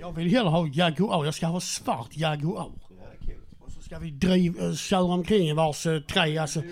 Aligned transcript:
Jag 0.00 0.12
vill 0.12 0.30
hellre 0.30 0.48
ha 0.48 0.66
Jaguar. 0.66 1.24
Jag 1.24 1.34
ska 1.34 1.46
ha 1.46 1.60
svart 1.60 2.08
Jaguar. 2.10 2.70
Och 3.60 3.72
så 3.72 3.82
ska 3.82 3.98
vi 3.98 4.10
driva, 4.10 4.66
eh, 4.66 4.74
köra 4.74 5.02
omkring 5.02 5.48
i 5.48 5.52
vars 5.52 5.86
eh, 5.86 6.00
tre, 6.00 6.38
alltså 6.38 6.62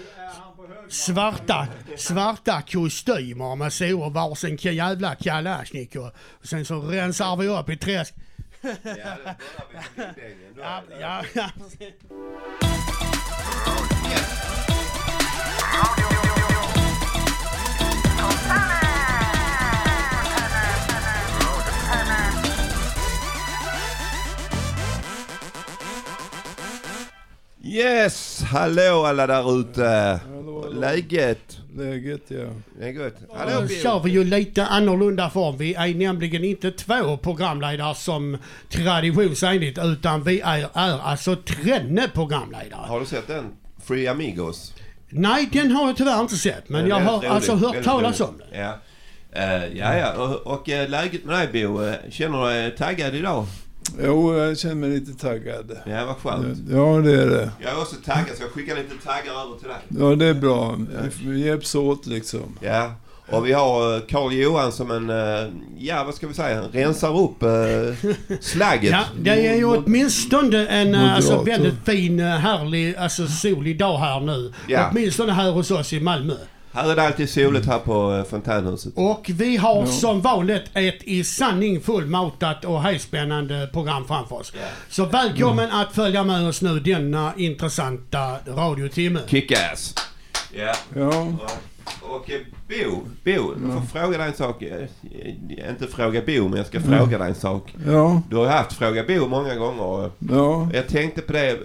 svarta, 0.88 1.66
svarta 1.96 2.62
kostymer 2.62 3.56
med 3.56 3.72
så 3.72 4.08
varsin 4.08 4.58
jävla 4.60 5.14
kalasjnikov. 5.14 6.10
Och 6.28 6.46
sen 6.46 6.64
så 6.64 6.80
rensar 6.80 7.36
vi 7.36 7.48
upp 7.48 7.70
i 7.70 7.76
träsk. 7.76 8.14
Ja, 8.60 8.70
det 8.82 8.84
börjar 8.84 9.84
vi 9.94 10.02
på. 10.02 10.02
Då 10.54 10.60
Ja, 10.60 10.82
ja, 11.00 11.22
ja. 11.34 11.50
precis. 11.58 11.94
Yes! 27.68 28.42
Hallå 28.42 29.04
alla 29.06 29.26
där 29.26 29.60
ute! 29.60 30.20
Läget? 30.72 31.58
Läget 31.76 32.22
ja. 32.28 32.36
Det 32.80 32.88
är 32.88 32.92
gott. 32.92 33.14
Hallå 33.36 33.60
Nu 33.60 33.68
kör 33.68 34.00
vi 34.00 34.10
ju 34.10 34.24
lite 34.24 34.66
annorlunda 34.66 35.30
form. 35.30 35.56
Vi 35.56 35.74
är 35.74 35.94
nämligen 35.94 36.44
inte 36.44 36.70
två 36.70 37.16
programledare 37.16 37.94
som 37.94 38.38
traditionsenligt 38.70 39.78
utan 39.82 40.22
vi 40.24 40.40
är, 40.40 40.68
är 40.74 40.98
alltså 41.02 41.36
trenne 41.36 42.08
programledare. 42.14 42.86
Har 42.86 43.00
du 43.00 43.06
sett 43.06 43.26
den? 43.26 43.44
Free 43.84 44.08
Amigos? 44.08 44.74
Nej, 45.08 45.48
den 45.52 45.70
har 45.70 45.86
jag 45.86 45.96
tyvärr 45.96 46.20
inte 46.20 46.36
sett 46.36 46.68
men 46.68 46.80
Den 46.80 46.88
jag 46.88 46.96
har 47.00 47.12
väldigt 47.12 47.30
alltså 47.30 47.52
rolig, 47.52 47.66
hört 47.66 47.84
talas 47.84 48.20
rolig. 48.20 48.30
om 48.30 48.38
den. 48.50 48.60
Ja. 48.60 48.78
Eh, 49.32 49.78
ja, 49.78 49.98
ja. 49.98 50.12
Och, 50.12 50.52
och 50.54 50.68
eh, 50.68 50.88
läget 50.88 51.24
med 51.24 51.48
dig 51.52 51.66
Bo? 51.66 51.84
Eh, 51.84 51.94
Känner 52.10 52.38
du 52.46 52.52
dig 52.52 52.76
taggad 52.76 53.14
idag? 53.14 53.46
Jo, 54.04 54.36
jag 54.38 54.58
känner 54.58 54.74
mig 54.74 54.90
lite 54.90 55.12
taggad. 55.20 55.72
Ja, 55.86 56.04
vad 56.06 56.16
skönt. 56.16 56.58
Ja, 56.70 56.78
det 57.04 57.22
är 57.22 57.26
det. 57.26 57.50
Jag 57.60 57.70
är 57.72 57.80
också 57.80 57.96
taggad 58.04 58.36
så 58.36 58.42
jag 58.42 58.50
skickar 58.50 58.76
lite 58.76 58.94
taggar 59.06 59.32
över 59.46 59.58
till 59.58 59.68
dig. 59.68 59.76
Ja, 59.88 60.14
det 60.16 60.26
är 60.26 60.34
bra. 60.34 60.78
Vi- 61.24 61.46
hjälps 61.46 61.74
åt 61.74 62.06
liksom. 62.06 62.58
Ja. 62.60 62.92
Och 63.30 63.46
vi 63.46 63.52
har 63.52 63.94
eh, 63.96 64.00
Carl 64.08 64.32
Johan 64.32 64.72
som 64.72 64.90
en, 64.90 65.10
eh, 65.10 65.50
ja 65.78 66.04
vad 66.04 66.14
ska 66.14 66.26
vi 66.26 66.34
säga, 66.34 66.62
rensar 66.72 67.20
upp 67.20 67.42
eh, 67.42 68.10
slagget. 68.40 68.90
Ja, 68.90 69.04
det 69.22 69.46
är 69.46 69.54
ju 69.56 69.64
åtminstone 69.64 70.66
en 70.66 70.94
alltså, 70.94 71.42
väldigt 71.42 71.74
fin, 71.84 72.20
härlig, 72.20 72.96
alltså 72.96 73.26
solig 73.26 73.78
dag 73.78 73.98
här 73.98 74.20
nu. 74.20 74.52
Ja. 74.68 74.88
Åtminstone 74.92 75.32
här 75.32 75.50
hos 75.50 75.70
oss 75.70 75.92
i 75.92 76.00
Malmö. 76.00 76.34
Här 76.72 76.90
är 76.90 76.96
det 76.96 77.02
alltid 77.02 77.30
soligt 77.30 77.66
här 77.66 77.78
på 77.78 78.12
eh, 78.14 78.24
fontänhuset. 78.24 78.92
Och 78.96 79.30
vi 79.34 79.56
har 79.56 79.80
Ja. 79.80 79.86
som 79.86 80.20
vanligt 80.20 80.62
ett 80.74 81.02
i 81.04 81.24
sanning 81.24 81.80
fullmatat 81.80 82.64
och 82.64 82.82
hejspännande 82.82 83.68
program 83.72 84.04
framför 84.04 84.36
oss. 84.36 84.52
Så 84.88 85.04
välkommen 85.04 85.70
att 85.70 85.92
följa 85.94 86.24
med 86.24 86.48
oss 86.48 86.62
nu 86.62 86.80
denna 86.80 87.32
intressanta 87.36 88.36
radiotimme. 88.46 89.20
Kick-ass! 89.26 89.94
Ja. 90.56 90.74
Ja, 90.96 91.26
Och, 92.02 92.30
eh, 92.30 92.40
Bo, 92.68 92.96
Bo, 93.24 93.54
jag 93.68 93.72
får 93.90 93.98
fråga 94.00 94.18
dig 94.18 94.26
en 94.26 94.34
sak. 94.34 94.62
Eh, 94.62 95.70
Inte 95.70 95.86
fråga 95.86 96.20
Bo, 96.26 96.48
men 96.48 96.56
jag 96.56 96.66
ska 96.66 96.80
fråga 96.80 97.18
dig 97.18 97.28
en 97.28 97.34
sak. 97.34 97.74
ja, 97.86 98.22
Du 98.30 98.36
har 98.36 98.44
ju 98.44 98.50
haft 98.50 98.72
Fråga 98.72 99.04
Bo 99.04 99.28
många 99.28 99.54
gånger. 99.54 100.10
ja. 100.18 100.68
Jag 100.72 100.88
tänkte 100.88 101.20
på 101.20 101.32
det. 101.32 101.58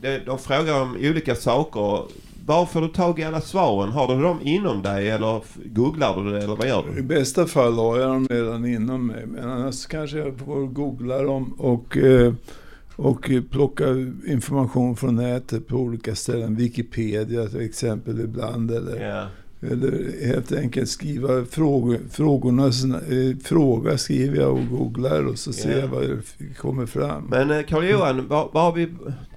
de, 0.00 0.18
de 0.18 0.38
frågar 0.38 0.80
om 0.82 0.96
olika 1.00 1.34
saker. 1.34 2.02
Var 2.46 2.66
får 2.66 2.80
du 2.80 2.88
tag 2.88 3.18
i 3.18 3.24
alla 3.24 3.40
svaren? 3.40 3.92
Har 3.92 4.16
du 4.16 4.22
dem 4.22 4.38
inom 4.42 4.82
dig 4.82 5.10
eller 5.10 5.42
googlar 5.64 6.22
du 6.24 6.30
det 6.30 6.38
eller 6.44 6.56
vad 6.56 6.68
gör 6.68 6.84
I 6.90 6.94
du? 6.96 7.02
bästa 7.02 7.46
fall 7.46 7.74
har 7.74 7.98
jag 7.98 8.08
dem 8.08 8.26
redan 8.30 8.66
inom 8.66 9.06
mig. 9.06 9.26
Men 9.26 9.48
annars 9.50 9.86
kanske 9.86 10.18
jag 10.18 10.38
får 10.38 10.66
googla 10.66 11.22
dem 11.22 11.52
och, 11.58 11.96
eh, 11.96 12.32
och 12.96 13.30
eh, 13.30 13.42
plocka 13.42 13.84
information 14.26 14.96
från 14.96 15.16
nätet 15.16 15.66
på 15.68 15.76
olika 15.76 16.14
ställen. 16.14 16.56
Wikipedia 16.56 17.46
till 17.46 17.60
exempel 17.60 18.20
ibland. 18.20 18.70
Eller, 18.70 19.06
Ja. 19.10 19.26
eller 19.70 20.26
helt 20.26 20.52
enkelt 20.52 20.88
skriva 20.88 21.44
frågor, 21.44 21.98
frågorna. 22.10 22.66
Eh, 22.66 23.36
fråga 23.44 23.98
skriver 23.98 24.36
jag 24.40 24.52
och 24.52 24.68
googlar 24.70 25.26
och 25.26 25.38
så 25.38 25.52
ser 25.52 25.70
Ja. 25.72 25.78
jag 25.78 25.88
vad 25.88 26.02
det 26.02 26.54
kommer 26.58 26.86
fram. 26.86 27.24
Men 27.30 27.50
eh, 27.50 27.62
Carl-Johan, 27.62 28.28
vad, 28.28 28.48
vad 28.52 28.62
har 28.62 28.72
vi... 28.72 28.88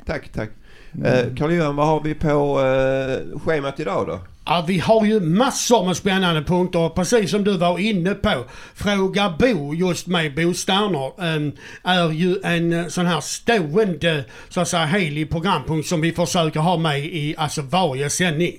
Tack, 0.06 0.30
tack. 0.34 0.50
Mm. 0.96 1.06
Eh, 1.06 1.36
Carl-Johan, 1.36 1.76
vad 1.76 1.88
har 1.88 2.02
vi 2.02 2.14
på 2.14 2.62
eh, 2.62 3.40
schemat 3.40 3.80
idag 3.80 4.08
då? 4.08 4.20
Ja, 4.52 4.66
vi 4.68 4.80
har 4.80 5.06
ju 5.06 5.20
massor 5.20 5.86
med 5.86 5.98
spännande 5.98 6.42
punkter 6.42 6.80
och 6.80 6.96
precis 6.96 7.32
som 7.32 7.44
du 7.44 7.58
var 7.58 7.80
inne 7.80 8.14
på. 8.14 8.46
Fråga 8.76 9.36
Bo 9.40 9.74
just 9.74 10.08
med 10.08 10.36
Bo 10.36 10.54
Sterner 10.54 11.24
ehm, 11.24 11.52
är 11.84 12.12
ju 12.12 12.38
en 12.44 12.74
eh, 12.74 12.88
sån 12.88 13.06
här 13.06 13.22
stående 13.22 14.26
så 14.50 14.62
att 14.62 14.68
säga 14.68 14.86
helig 14.86 15.30
programpunkt 15.30 15.88
som 15.88 16.02
vi 16.02 16.12
försöker 16.12 16.60
ha 16.60 16.78
med 16.78 17.00
i 17.00 17.36
alltså 17.38 17.62
varje 17.62 18.10
sändning. 18.10 18.56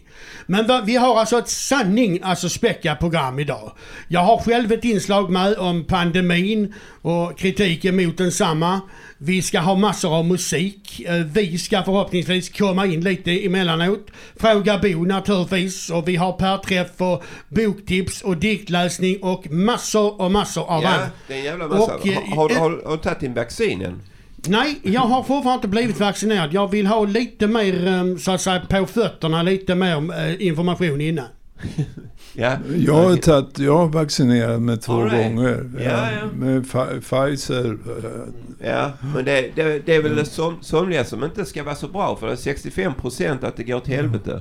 Men 0.46 0.66
va, 0.66 0.82
vi 0.86 0.96
har 0.96 1.18
alltså 1.18 1.38
ett 1.38 1.48
sanning, 1.48 2.20
alltså 2.22 2.48
späckat 2.48 2.98
program 2.98 3.38
idag. 3.38 3.72
Jag 4.08 4.20
har 4.20 4.38
själv 4.38 4.72
ett 4.72 4.84
inslag 4.84 5.30
med 5.30 5.58
om 5.58 5.84
pandemin 5.84 6.74
och 7.02 7.38
kritiken 7.38 7.96
mot 7.96 8.18
densamma. 8.18 8.80
Vi 9.18 9.42
ska 9.42 9.60
ha 9.60 9.74
massor 9.74 10.16
av 10.16 10.24
musik. 10.24 11.00
Ehm, 11.06 11.32
vi 11.32 11.58
ska 11.58 11.82
förhoppningsvis 11.82 12.48
komma 12.48 12.86
in 12.86 13.00
lite 13.00 13.46
emellanåt. 13.46 14.06
Fråga 14.36 14.78
Bo 14.78 15.04
naturligtvis. 15.04 15.79
Och 15.90 16.08
vi 16.08 16.16
har 16.16 16.32
per-träff 16.32 16.90
och 17.00 17.22
boktips 17.48 18.22
och 18.22 18.36
diktläsning 18.36 19.22
och 19.22 19.50
massor 19.50 20.20
och 20.20 20.30
massor 20.30 20.62
av 20.70 20.82
Ja, 20.82 20.88
annat. 20.88 21.08
det 21.28 21.34
är 21.34 21.38
en 21.38 21.44
jävla 21.44 21.68
massa. 21.68 21.94
Och, 21.96 22.06
eh, 22.06 22.14
har, 22.14 22.36
har, 22.36 22.54
har, 22.60 22.82
har 22.84 22.96
du 22.96 23.02
tagit 23.02 23.20
din 23.20 23.34
vaccin 23.34 23.82
än? 23.82 24.00
Nej, 24.48 24.78
jag 24.82 25.00
har 25.00 25.22
fortfarande 25.22 25.54
inte 25.54 25.68
blivit 25.68 26.00
vaccinerad. 26.00 26.52
Jag 26.54 26.70
vill 26.70 26.86
ha 26.86 27.04
lite 27.04 27.46
mer, 27.46 27.86
eh, 27.86 28.16
så 28.16 28.30
att 28.30 28.40
säga, 28.40 28.60
på 28.68 28.86
fötterna, 28.86 29.42
lite 29.42 29.74
mer 29.74 29.96
eh, 30.26 30.46
information 30.46 31.00
innan. 31.00 31.24
Ja. 32.34 32.56
Jag 32.76 32.94
har, 32.94 33.16
tagit, 33.16 33.58
jag 33.58 33.76
har 33.78 33.86
vaccinerat 33.86 34.62
mig 34.62 34.78
två 34.78 35.04
det? 35.04 35.10
gånger. 35.22 35.70
Ja, 35.78 36.08
ja. 36.12 36.26
Med 36.34 36.66
Fi- 36.66 37.00
Pfizer. 37.00 37.64
eh, 38.04 38.68
Ja, 38.70 38.92
men 39.14 39.24
det, 39.24 39.50
det, 39.54 39.86
det 39.86 39.94
är 39.96 40.02
väl 40.02 40.26
som, 40.26 40.58
somliga 40.62 41.04
som 41.04 41.24
inte 41.24 41.44
ska 41.44 41.64
vara 41.64 41.74
så 41.74 41.88
bra 41.88 42.16
för 42.16 42.26
det 42.26 42.32
är 42.32 42.36
65 42.36 42.94
procent 42.94 43.44
att 43.44 43.56
det 43.56 43.62
går 43.64 43.80
till 43.80 43.94
helvete. 43.94 44.40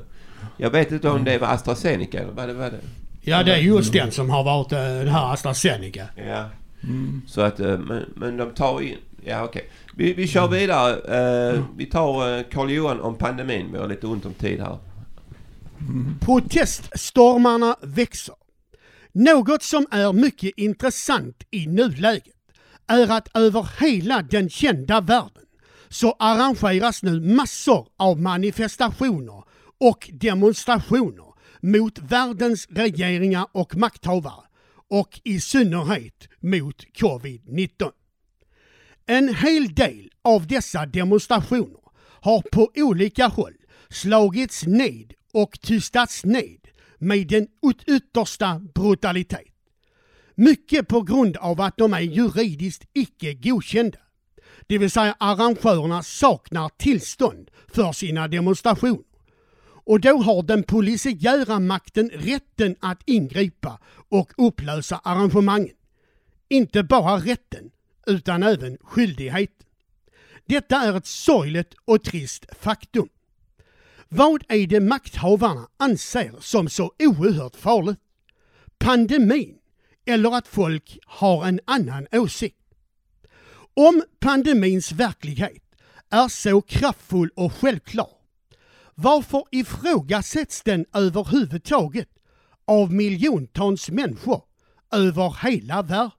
Jag 0.57 0.69
vet 0.69 0.91
inte 0.91 1.09
om 1.09 1.23
det 1.23 1.37
var 1.37 1.47
AstraZeneca 1.47 2.19
eller 2.19 2.33
vad 2.33 2.47
det 2.47 2.53
var. 2.53 2.69
Det. 2.69 2.79
Ja, 3.21 3.43
det 3.43 3.53
är 3.53 3.57
just 3.57 3.93
den 3.93 4.11
som 4.11 4.29
har 4.29 4.43
varit 4.43 4.71
eh, 4.71 4.79
den 4.79 5.07
här 5.07 5.33
AstraZeneca. 5.33 6.05
Ja. 6.15 6.49
Mm. 6.83 7.21
Så 7.27 7.41
att, 7.41 7.59
eh, 7.59 7.77
men, 7.77 8.05
men 8.15 8.37
de 8.37 8.49
tar 8.51 8.81
in... 8.81 8.97
Ja, 9.25 9.43
okej. 9.43 9.69
Vi, 9.95 10.13
vi 10.13 10.27
kör 10.27 10.47
vidare. 10.47 11.53
Eh, 11.53 11.63
vi 11.77 11.85
tar 11.85 12.37
eh, 12.37 12.43
Carl 12.51 12.71
Johan 12.71 12.99
om 12.99 13.15
pandemin. 13.15 13.69
Vi 13.71 13.77
har 13.77 13.87
lite 13.87 14.07
ont 14.07 14.25
om 14.25 14.33
tid 14.33 14.59
här. 14.59 14.77
Proteststormarna 16.19 17.75
växer. 17.81 18.35
Något 19.11 19.63
som 19.63 19.87
är 19.91 20.13
mycket 20.13 20.51
intressant 20.57 21.43
i 21.51 21.67
nuläget 21.67 22.35
är 22.87 23.11
att 23.11 23.37
över 23.37 23.67
hela 23.79 24.21
den 24.21 24.49
kända 24.49 25.01
världen 25.01 25.43
så 25.89 26.15
arrangeras 26.19 27.03
nu 27.03 27.19
massor 27.19 27.87
av 27.97 28.19
manifestationer 28.19 29.38
och 29.79 30.09
demonstrationer 30.13 31.25
mot 31.61 31.99
världens 31.99 32.67
regeringar 32.69 33.47
och 33.51 33.75
makthavare 33.75 34.43
och 34.89 35.21
i 35.23 35.39
synnerhet 35.39 36.29
mot 36.39 36.85
covid-19. 36.93 37.91
En 39.05 39.35
hel 39.35 39.75
del 39.75 40.11
av 40.21 40.47
dessa 40.47 40.85
demonstrationer 40.85 41.79
har 42.21 42.41
på 42.41 42.71
olika 42.75 43.27
håll 43.27 43.53
slagits 43.89 44.65
ned 44.65 45.13
och 45.33 45.59
tystats 45.61 46.25
ned 46.25 46.67
med 46.97 47.27
den 47.27 47.47
ut- 47.61 47.83
yttersta 47.87 48.61
brutalitet. 48.73 49.47
Mycket 50.35 50.87
på 50.87 51.01
grund 51.01 51.37
av 51.37 51.61
att 51.61 51.77
de 51.77 51.93
är 51.93 51.99
juridiskt 51.99 52.85
icke 52.93 53.33
godkända. 53.33 53.97
Det 54.67 54.77
vill 54.77 54.91
säga 54.91 55.15
arrangörerna 55.19 56.03
saknar 56.03 56.69
tillstånd 56.77 57.51
för 57.67 57.91
sina 57.91 58.27
demonstrationer. 58.27 59.08
Och 59.89 59.99
då 59.99 60.17
har 60.17 60.43
den 60.43 60.63
polisiära 60.63 61.59
makten 61.59 62.09
rätten 62.09 62.75
att 62.79 63.01
ingripa 63.05 63.79
och 64.09 64.31
upplösa 64.37 65.01
arrangemangen. 65.03 65.75
Inte 66.49 66.83
bara 66.83 67.17
rätten, 67.17 67.71
utan 68.07 68.43
även 68.43 68.77
skyldigheten. 68.81 69.67
Detta 70.45 70.75
är 70.75 70.97
ett 70.97 71.05
sorgligt 71.05 71.73
och 71.85 72.03
trist 72.03 72.45
faktum. 72.59 73.09
Vad 74.09 74.43
är 74.47 74.67
det 74.67 74.79
makthavarna 74.79 75.67
anser 75.77 76.33
som 76.39 76.69
så 76.69 76.91
oerhört 76.99 77.55
farligt? 77.55 77.99
Pandemin 78.77 79.55
eller 80.05 80.37
att 80.37 80.47
folk 80.47 80.99
har 81.05 81.45
en 81.45 81.59
annan 81.65 82.07
åsikt? 82.11 82.57
Om 83.73 84.03
pandemins 84.19 84.91
verklighet 84.91 85.63
är 86.09 86.27
så 86.27 86.61
kraftfull 86.61 87.29
och 87.35 87.53
självklar, 87.53 88.18
varför 89.01 89.43
ifrågasätts 89.51 90.63
den 90.63 90.85
överhuvudtaget 90.93 92.09
av 92.65 92.93
miljontals 92.93 93.89
människor 93.89 94.43
över 94.91 95.49
hela 95.49 95.81
världen? 95.81 96.11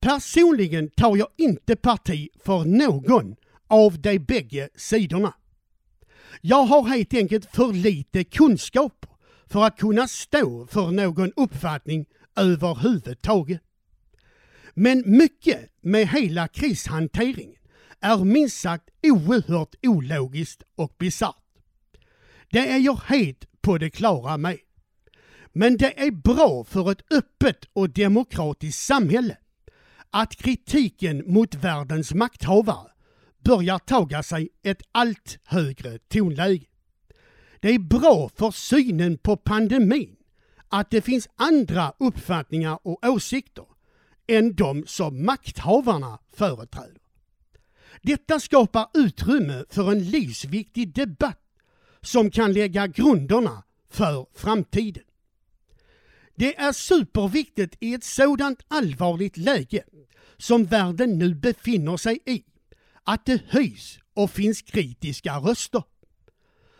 Personligen 0.00 0.90
tar 0.90 1.16
jag 1.16 1.28
inte 1.36 1.76
parti 1.76 2.28
för 2.44 2.64
någon 2.64 3.36
av 3.68 4.00
de 4.00 4.18
bägge 4.18 4.68
sidorna. 4.76 5.34
Jag 6.40 6.62
har 6.62 6.82
helt 6.88 7.14
enkelt 7.14 7.54
för 7.54 7.72
lite 7.72 8.24
kunskap 8.24 9.06
för 9.46 9.64
att 9.64 9.78
kunna 9.78 10.08
stå 10.08 10.66
för 10.66 10.90
någon 10.90 11.32
uppfattning 11.36 12.06
överhuvudtaget. 12.36 13.62
Men 14.74 15.02
mycket 15.06 15.70
med 15.80 16.08
hela 16.08 16.48
krishantering 16.48 17.53
är 18.04 18.24
minst 18.24 18.60
sagt 18.60 18.88
oerhört 19.02 19.74
ologiskt 19.82 20.62
och 20.76 20.94
bisarrt. 20.98 21.36
Det 22.50 22.70
är 22.72 22.78
jag 22.78 23.00
helt 23.04 23.62
på 23.62 23.78
det 23.78 23.90
klara 23.90 24.36
med. 24.36 24.58
Men 25.52 25.76
det 25.76 26.00
är 26.00 26.10
bra 26.10 26.64
för 26.64 26.92
ett 26.92 27.12
öppet 27.12 27.64
och 27.72 27.90
demokratiskt 27.90 28.86
samhälle 28.86 29.36
att 30.10 30.36
kritiken 30.36 31.32
mot 31.32 31.54
världens 31.54 32.14
makthavare 32.14 32.90
börjar 33.44 33.78
taga 33.78 34.22
sig 34.22 34.48
ett 34.62 34.82
allt 34.92 35.38
högre 35.44 35.98
tonläge. 35.98 36.66
Det 37.60 37.68
är 37.68 37.78
bra 37.78 38.30
för 38.36 38.50
synen 38.50 39.18
på 39.18 39.36
pandemin 39.36 40.16
att 40.68 40.90
det 40.90 41.02
finns 41.02 41.28
andra 41.36 41.92
uppfattningar 41.98 42.78
och 42.82 43.04
åsikter 43.04 43.64
än 44.26 44.54
de 44.54 44.84
som 44.86 45.26
makthavarna 45.26 46.18
företräder. 46.32 47.03
Detta 48.06 48.40
skapar 48.40 48.86
utrymme 48.94 49.64
för 49.70 49.92
en 49.92 50.04
livsviktig 50.10 50.94
debatt 50.94 51.40
som 52.02 52.30
kan 52.30 52.52
lägga 52.52 52.86
grunderna 52.86 53.62
för 53.90 54.26
framtiden. 54.34 55.02
Det 56.34 56.56
är 56.56 56.72
superviktigt 56.72 57.76
i 57.80 57.94
ett 57.94 58.04
sådant 58.04 58.60
allvarligt 58.68 59.36
läge 59.36 59.84
som 60.36 60.64
världen 60.64 61.18
nu 61.18 61.34
befinner 61.34 61.96
sig 61.96 62.18
i 62.26 62.44
att 63.04 63.26
det 63.26 63.42
höjs 63.48 63.98
och 64.14 64.30
finns 64.30 64.62
kritiska 64.62 65.36
röster. 65.36 65.82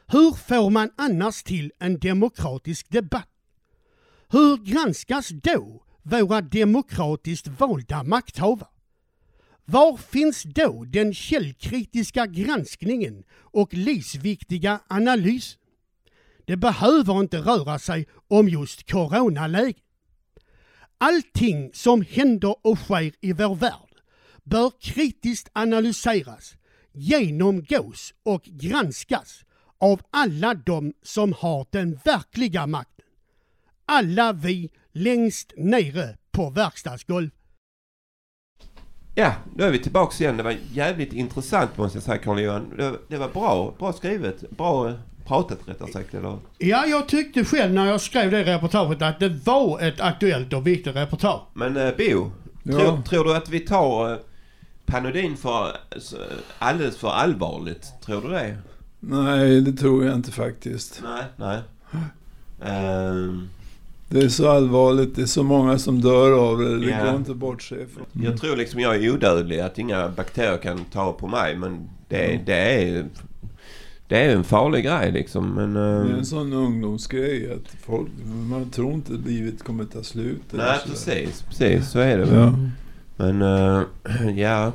Hur 0.07 0.33
får 0.33 0.71
man 0.71 0.91
annars 0.97 1.43
till 1.43 1.73
en 1.79 1.99
demokratisk 1.99 2.91
debatt? 2.91 3.31
Hur 4.29 4.57
granskas 4.57 5.29
då 5.29 5.85
våra 6.03 6.41
demokratiskt 6.41 7.47
valda 7.47 8.03
makthavare? 8.03 8.74
Var 9.67 9.97
finns 9.97 10.43
då 10.43 10.85
den 10.85 11.15
källkritiska 11.15 12.27
granskningen 12.27 13.25
och 13.33 13.75
livsviktiga 13.75 14.81
analysen? 14.89 15.61
Det 16.45 16.57
behöver 16.57 17.21
inte 17.21 17.39
röra 17.39 17.79
sig 17.79 18.07
om 18.29 18.49
just 18.49 18.91
coronaläget. 18.91 19.83
Allting 20.99 21.71
som 21.75 22.03
händer 22.03 22.67
och 22.67 22.79
sker 22.79 23.13
i 23.21 23.33
vår 23.33 23.55
värld 23.55 23.95
bör 24.43 24.73
kritiskt 24.81 25.49
analyseras, 25.53 26.55
genomgås 26.93 28.15
och 28.23 28.43
granskas 28.45 29.45
av 29.79 30.01
alla 30.11 30.55
de 30.55 30.93
som 31.03 31.33
har 31.33 31.67
den 31.71 31.99
verkliga 32.05 32.67
makten. 32.67 33.07
Alla 33.87 34.33
vi 34.33 34.71
längst 34.93 35.53
nere 35.57 36.17
på 36.33 36.51
verkstadsgolvet. 36.51 37.44
Ja, 39.15 39.33
nu 39.57 39.65
är 39.65 39.71
vi 39.71 39.79
tillbaks 39.79 40.21
igen. 40.21 40.37
Det 40.37 40.43
var 40.43 40.57
jävligt 40.73 41.13
intressant 41.13 41.77
måste 41.79 41.97
jag 41.97 42.03
säga 42.03 42.19
Carl-Johan. 42.19 42.67
Det, 42.77 42.93
det 43.09 43.17
var 43.17 43.29
bra, 43.29 43.75
bra 43.79 43.93
skrivet. 43.93 44.51
Bra 44.51 44.93
pratat 45.27 45.59
rättare 45.67 45.93
sagt. 45.93 46.15
Eller? 46.15 46.39
Ja, 46.59 46.87
jag 46.87 47.09
tyckte 47.09 47.45
själv 47.45 47.73
när 47.75 47.87
jag 47.87 48.01
skrev 48.01 48.31
det 48.31 48.45
reportaget 48.45 49.03
att 49.03 49.21
det 49.21 49.29
var 49.29 49.81
ett 49.81 50.01
aktuellt 50.01 50.53
och 50.53 50.67
viktigt 50.67 50.97
reportage. 50.97 51.41
Men 51.55 51.77
eh, 51.77 51.91
Bo, 51.99 52.31
Ja. 52.63 52.79
tror, 52.79 53.03
tror 53.03 53.25
du 53.25 53.37
att 53.37 53.49
vi 53.49 53.61
tar 53.61 54.13
eh, 54.13 54.19
Panodin 54.87 55.37
för 55.37 55.77
alldeles 56.59 56.97
för 56.97 57.09
allvarligt? 57.09 57.93
Tror 58.05 58.21
du 58.23 58.29
det? 58.29 58.57
Nej, 59.01 59.61
det 59.61 59.73
tror 59.73 60.05
jag 60.05 60.15
inte 60.15 60.33
faktiskt. 60.33 61.01
Nej, 61.05 61.25
nej. 61.37 61.59
Ehm, 62.63 63.49
Det 64.15 64.25
är 64.25 64.29
så 64.29 64.49
allvarligt, 64.51 65.17
det 65.17 65.23
är 65.23 65.27
så 65.27 65.43
många 65.43 65.79
som 65.79 66.01
dör 66.01 66.33
av 66.51 66.59
det. 66.59 66.79
Det 66.79 66.87
Ja. 66.91 67.05
går 67.05 67.15
inte 67.17 67.31
att 67.31 67.37
bortse 67.37 67.77
från. 67.95 68.25
Jag 68.25 68.41
tror 68.41 68.57
liksom 68.57 68.81
jag 68.81 68.97
är 68.97 69.11
odödlig, 69.15 69.61
att 69.61 69.79
inga 69.79 70.09
bakterier 70.09 70.57
kan 70.57 70.85
ta 70.93 71.13
på 71.13 71.27
mig. 71.27 71.57
Men 71.57 71.89
det, 72.09 72.25
Mm. 72.25 72.45
det 72.47 72.55
är... 72.57 73.07
Det 74.09 74.19
är 74.19 74.37
en 74.37 74.45
farlig 74.45 74.85
grej 74.85 75.13
liksom. 75.13 75.55
Men, 75.55 75.75
Det 75.75 75.81
är 75.81 76.11
eh, 76.13 76.19
en 76.19 76.27
sån 76.27 76.53
ungdomsgrej 76.53 77.53
att 77.53 77.71
folk, 77.87 78.09
man 78.51 78.71
tror 78.71 78.93
inte 78.93 79.13
livet 79.13 79.63
kommer 79.65 79.85
ta 79.85 80.03
slut. 80.03 80.43
nej, 80.51 80.79
precis. 80.87 81.43
Precis, 81.43 81.91
så 81.91 81.99
är 81.99 82.19
det 82.19 82.25
väl. 82.25 82.39
Ja. 82.39 82.55
Men, 83.17 83.43
eh, 83.43 83.83
ja. 84.37 84.73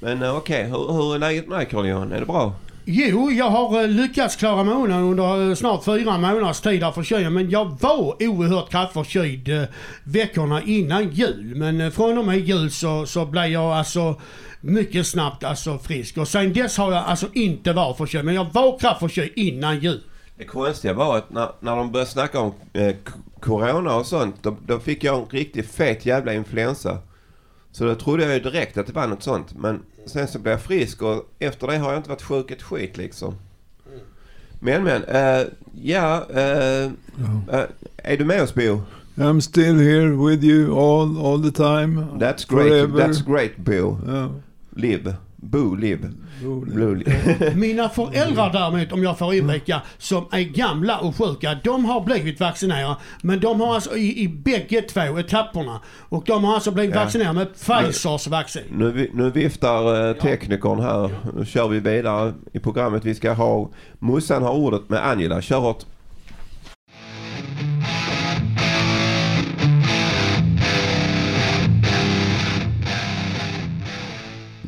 Men 0.00 0.22
uh, 0.22 0.36
okej, 0.36 0.64
hur, 0.64 0.92
hur 0.92 1.14
är 1.14 1.18
läget 1.18 1.48
med 1.48 1.58
dig 1.58 1.66
Carl-Johan? 1.70 2.12
Är 2.12 2.20
det 2.20 2.26
bra? 2.26 2.54
Jo, 2.84 3.30
jag 3.30 3.50
har 3.50 3.82
eh, 3.82 3.88
lyckats 3.88 4.36
klara 4.36 4.64
mig 4.64 4.74
undan 4.74 5.02
under 5.02 5.48
eh, 5.48 5.54
snart 5.54 5.84
fyra 5.84 6.18
månaders 6.18 6.60
tid 6.60 6.84
av 6.84 6.92
förkylning. 6.92 7.32
Men 7.32 7.50
jag 7.50 7.76
var 7.80 8.16
oerhört 8.20 8.70
kraftförkyld 8.70 9.48
eh, 9.48 9.62
veckorna 10.04 10.62
innan 10.62 11.10
jul. 11.10 11.54
Men 11.56 11.92
från 11.92 12.18
och 12.18 12.24
med 12.24 12.38
jul 12.38 12.70
så, 12.70 13.06
så 13.06 13.26
blev 13.26 13.44
jag 13.44 13.72
alltså 13.72 14.20
mycket 14.60 15.06
snabbt 15.06 15.44
alltså 15.44 15.78
frisk. 15.78 16.18
Och 16.18 16.28
sen 16.28 16.52
dess 16.52 16.78
har 16.78 16.92
jag 16.92 17.04
alltså 17.04 17.26
inte 17.32 17.72
varit 17.72 17.96
förkyld. 17.96 18.24
Men 18.24 18.34
jag 18.34 18.46
var 18.52 18.78
kraftförkyld 18.78 19.32
innan 19.36 19.78
jul. 19.80 20.00
Det 20.38 20.44
konstiga 20.44 20.94
var 20.94 21.16
att 21.18 21.30
när, 21.30 21.48
när 21.60 21.76
de 21.76 21.92
började 21.92 22.10
snacka 22.10 22.40
om 22.40 22.52
eh, 22.72 22.94
Corona 23.40 23.96
och 23.96 24.06
sånt, 24.06 24.36
då, 24.42 24.56
då 24.66 24.78
fick 24.78 25.04
jag 25.04 25.18
en 25.18 25.26
riktigt 25.30 25.70
fet 25.70 26.06
jävla 26.06 26.34
influensa. 26.34 26.98
Så 27.72 27.84
då 27.84 27.94
trodde 27.94 28.24
jag 28.24 28.34
ju 28.34 28.40
direkt 28.40 28.78
att 28.78 28.86
det 28.86 28.92
var 28.92 29.06
något 29.06 29.22
sånt. 29.22 29.58
Men 29.58 29.82
sen 30.06 30.28
så 30.28 30.38
blev 30.38 30.52
jag 30.52 30.62
frisk 30.62 31.02
och 31.02 31.34
efter 31.38 31.66
det 31.66 31.76
har 31.76 31.88
jag 31.88 31.98
inte 31.98 32.08
varit 32.08 32.22
sjuk 32.22 32.50
ett 32.50 32.62
skit 32.62 32.96
liksom. 32.96 33.34
Men 34.60 34.84
men, 34.84 35.04
eh, 35.04 35.46
ja, 35.82 36.26
eh, 36.30 36.84
eh, 36.84 37.64
är 37.96 38.16
du 38.16 38.24
med 38.24 38.42
oss 38.42 38.54
Bo? 38.54 38.80
I'm 39.16 39.40
still 39.40 39.78
here 39.78 40.28
with 40.28 40.44
you 40.44 40.78
all, 40.78 41.26
all 41.26 41.42
the 41.42 41.50
time. 41.50 42.06
That's 42.18 42.44
great, 42.44 42.68
Forever. 42.68 42.98
that's 42.98 43.20
great 43.26 43.56
Bo. 43.56 43.98
Ja. 44.06 44.30
Live. 44.76 45.14
Bo, 45.44 45.74
live. 45.74 46.08
roligt. 46.42 46.74
Blue, 46.74 46.94
live. 46.96 47.52
Mina 47.56 47.88
föräldrar 47.88 48.52
däremot, 48.52 48.92
om 48.92 49.02
jag 49.02 49.18
får 49.18 49.34
invika, 49.34 49.82
som 49.98 50.24
är 50.32 50.40
gamla 50.40 50.98
och 50.98 51.16
sjuka, 51.16 51.58
de 51.64 51.84
har 51.84 52.00
blivit 52.00 52.40
vaccinerade. 52.40 52.96
Men 53.22 53.40
de 53.40 53.60
har 53.60 53.74
alltså 53.74 53.96
i, 53.96 54.22
i 54.22 54.28
bägge 54.28 54.82
två 54.82 55.18
etapperna. 55.18 55.80
Och 56.08 56.24
de 56.26 56.44
har 56.44 56.54
alltså 56.54 56.70
blivit 56.70 56.94
Ja. 56.94 57.04
vaccinerade 57.04 57.34
med 57.34 57.48
Pfizers 57.54 58.26
vaccin. 58.26 58.62
Nu, 58.70 59.10
nu 59.14 59.30
viftar 59.30 60.08
eh, 60.08 60.16
teknikern 60.16 60.80
här. 60.80 61.10
Nu 61.36 61.44
kör 61.44 61.68
vi 61.68 61.80
vidare 61.80 62.32
i 62.52 62.58
programmet. 62.58 63.04
Vi 63.04 63.14
ska 63.14 63.32
ha 63.32 63.70
Mussan 63.98 64.42
har 64.42 64.52
ordet 64.52 64.88
med 64.88 65.06
Angela. 65.06 65.40
Kör 65.42 65.58
hårt. 65.58 65.84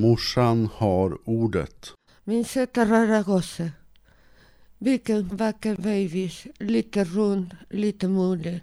Morsan 0.04 0.68
har 0.74 1.18
ordet. 1.24 1.92
Min 2.24 2.44
söta 2.44 2.84
rara 2.84 3.22
gosse. 3.22 3.70
Vilken 4.78 5.36
vacker 5.36 5.76
bebis. 5.76 6.46
Lite 6.58 7.04
rund, 7.04 7.56
lite 7.70 8.08
modig. 8.08 8.60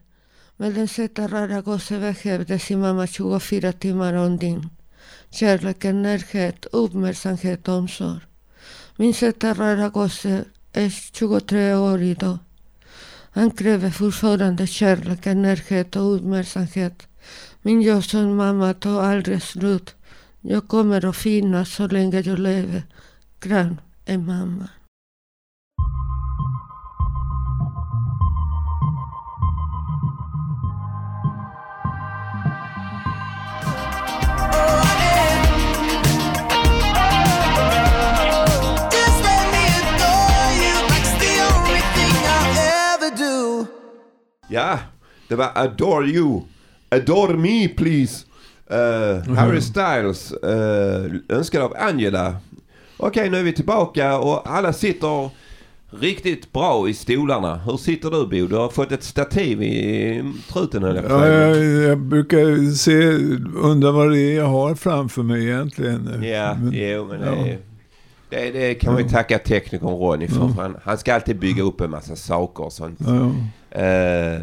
Men 0.58 0.74
den 0.74 0.88
söta 0.88 1.28
rara 1.28 1.62
gosse 1.62 2.00
behövde 2.00 2.60
sin 2.60 2.80
mamma 2.80 3.08
24 3.08 3.72
timmar 3.72 4.14
om 4.14 4.38
dygn. 4.38 4.70
Kärleken, 5.30 6.02
närhet, 6.02 6.66
uppmärksamhet 6.72 7.68
och 7.68 7.76
omsorg. 7.76 8.22
Min 8.96 9.14
söta 9.14 9.54
rara 9.54 9.90
gosse 9.90 10.46
är 10.74 10.90
23 10.90 11.74
år 11.74 12.02
idag. 12.02 12.38
Han 13.32 13.52
kräver 13.52 13.90
fortfarande 13.90 14.68
kärlek, 14.68 15.26
närhet 15.26 15.96
och 15.96 16.16
uppmärksamhet. 16.16 17.08
Min 17.62 17.82
jag 17.82 18.04
som 18.04 18.36
mamma 18.36 18.74
tar 18.74 19.02
aldrig 19.02 19.44
slut. 19.44 19.96
Jag 20.44 20.68
kommer 20.68 21.06
att 21.06 21.16
finnas 21.18 21.70
så 21.74 21.88
länge 21.88 22.20
jag 22.22 22.40
lever. 22.40 22.84
Grann 23.40 23.82
är 24.06 24.18
mamma. 24.18 24.70
Just 38.92 39.24
let 39.24 39.46
me 39.54 39.64
adore 39.82 40.52
you. 40.64 40.78
That's 40.92 41.14
the 41.22 41.32
only 41.50 41.82
thing 41.96 42.16
I'll 42.36 42.58
ever 42.94 43.12
do. 43.18 43.66
Ja, 44.48 44.80
det 45.28 45.36
var 45.36 45.52
Adore 45.56 46.08
You. 46.08 46.42
Adore 46.90 47.38
Me 47.38 47.68
Please. 47.68 48.26
Eh, 48.72 49.34
Harry 49.36 49.62
Styles. 49.62 50.34
Uh, 50.44 51.16
önskad 51.30 51.62
av 51.62 51.74
Angela. 51.80 52.36
Okej, 52.98 53.30
nu 53.30 53.38
är 53.38 53.44
vi 53.44 53.54
tillbaka 53.54 54.18
och 54.20 54.52
alla 54.58 54.74
sitter 54.74 55.30
riktigt 56.00 56.52
bra 56.54 56.90
i 56.90 56.94
stolarna. 56.94 57.56
Hur 57.56 57.78
sitter 57.78 58.10
du 58.12 58.18
Bo? 58.28 58.48
Du 58.48 58.56
har 58.56 58.70
fått 58.70 58.92
ett 58.92 59.04
stativ 59.04 59.64
i 59.64 60.24
truten 60.54 60.84
eller 60.84 61.04
Ja, 61.10 61.28
jag, 61.28 61.58
jag 61.90 61.98
brukar 61.98 62.74
se, 62.76 63.08
undra 63.62 63.92
vad 63.92 64.12
det 64.12 64.20
är 64.20 64.36
jag 64.36 64.46
har 64.46 64.76
framför 64.76 65.24
mig 65.24 65.44
egentligen. 65.48 66.24
Ja, 66.24 66.56
Men- 66.62 66.74
jo 66.74 67.06
men 67.06 67.22
det, 67.22 67.50
ja. 67.50 67.58
det, 68.30 68.52
det 68.52 68.74
kan 68.76 68.96
vi 68.96 69.04
tacka 69.10 69.40
teknikern 69.40 69.90
Ronny 69.90 70.28
för. 70.28 70.36
Ja. 70.40 70.54
Han, 70.58 70.78
han 70.84 70.98
ska 70.98 71.14
alltid 71.14 71.40
bygga 71.40 71.64
upp 71.64 71.82
en 71.82 71.90
massa 71.92 72.16
saker 72.16 72.64
och 72.66 72.74
sånt. 72.74 73.00
Ja. 73.08 73.32
Eh, 73.72 74.42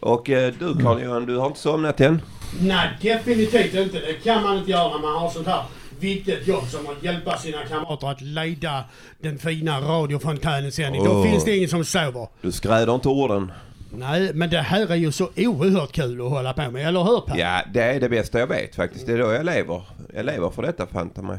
och 0.00 0.30
eh, 0.30 0.52
du 0.58 0.74
Carl-Johan, 0.74 1.26
du 1.26 1.36
har 1.36 1.46
inte 1.46 1.60
somnat 1.60 2.00
än? 2.00 2.22
Nej, 2.60 2.88
definitivt 3.02 3.74
inte. 3.74 3.98
Det 3.98 4.24
kan 4.24 4.42
man 4.42 4.58
inte 4.58 4.70
göra 4.70 4.88
när 4.88 4.98
man 4.98 5.22
har 5.22 5.30
sånt 5.30 5.46
här 5.46 5.62
viktigt 6.00 6.46
jobb 6.46 6.64
som 6.68 6.86
att 6.86 7.04
hjälpa 7.04 7.38
sina 7.38 7.64
kamrater 7.64 8.10
att 8.10 8.20
leda 8.20 8.84
den 9.20 9.38
fina 9.38 9.80
radiofontänens 9.80 10.74
sändning. 10.74 11.04
Då 11.04 11.10
Åh. 11.10 11.22
finns 11.22 11.44
det 11.44 11.56
ingen 11.56 11.68
som 11.68 11.84
sover. 11.84 12.28
Du 12.40 12.52
skräder 12.52 12.94
inte 12.94 13.08
orden. 13.08 13.52
Nej, 13.94 14.30
men 14.34 14.50
det 14.50 14.58
här 14.58 14.90
är 14.90 14.94
ju 14.94 15.12
så 15.12 15.28
oerhört 15.36 15.92
kul 15.92 16.20
att 16.20 16.30
hålla 16.30 16.52
på 16.52 16.70
med, 16.70 16.88
eller 16.88 17.04
hur 17.04 17.20
Per? 17.20 17.38
Ja, 17.38 17.60
det 17.72 17.82
är 17.82 18.00
det 18.00 18.08
bästa 18.08 18.38
jag 18.38 18.46
vet 18.46 18.74
faktiskt. 18.74 19.06
Det 19.06 19.12
är 19.12 19.18
då 19.18 19.32
jag 19.32 19.46
lever. 19.46 19.82
Jag 20.14 20.26
lever 20.26 20.50
för 20.50 20.62
detta 20.62 20.86
fanta 20.86 21.22
mig. 21.22 21.38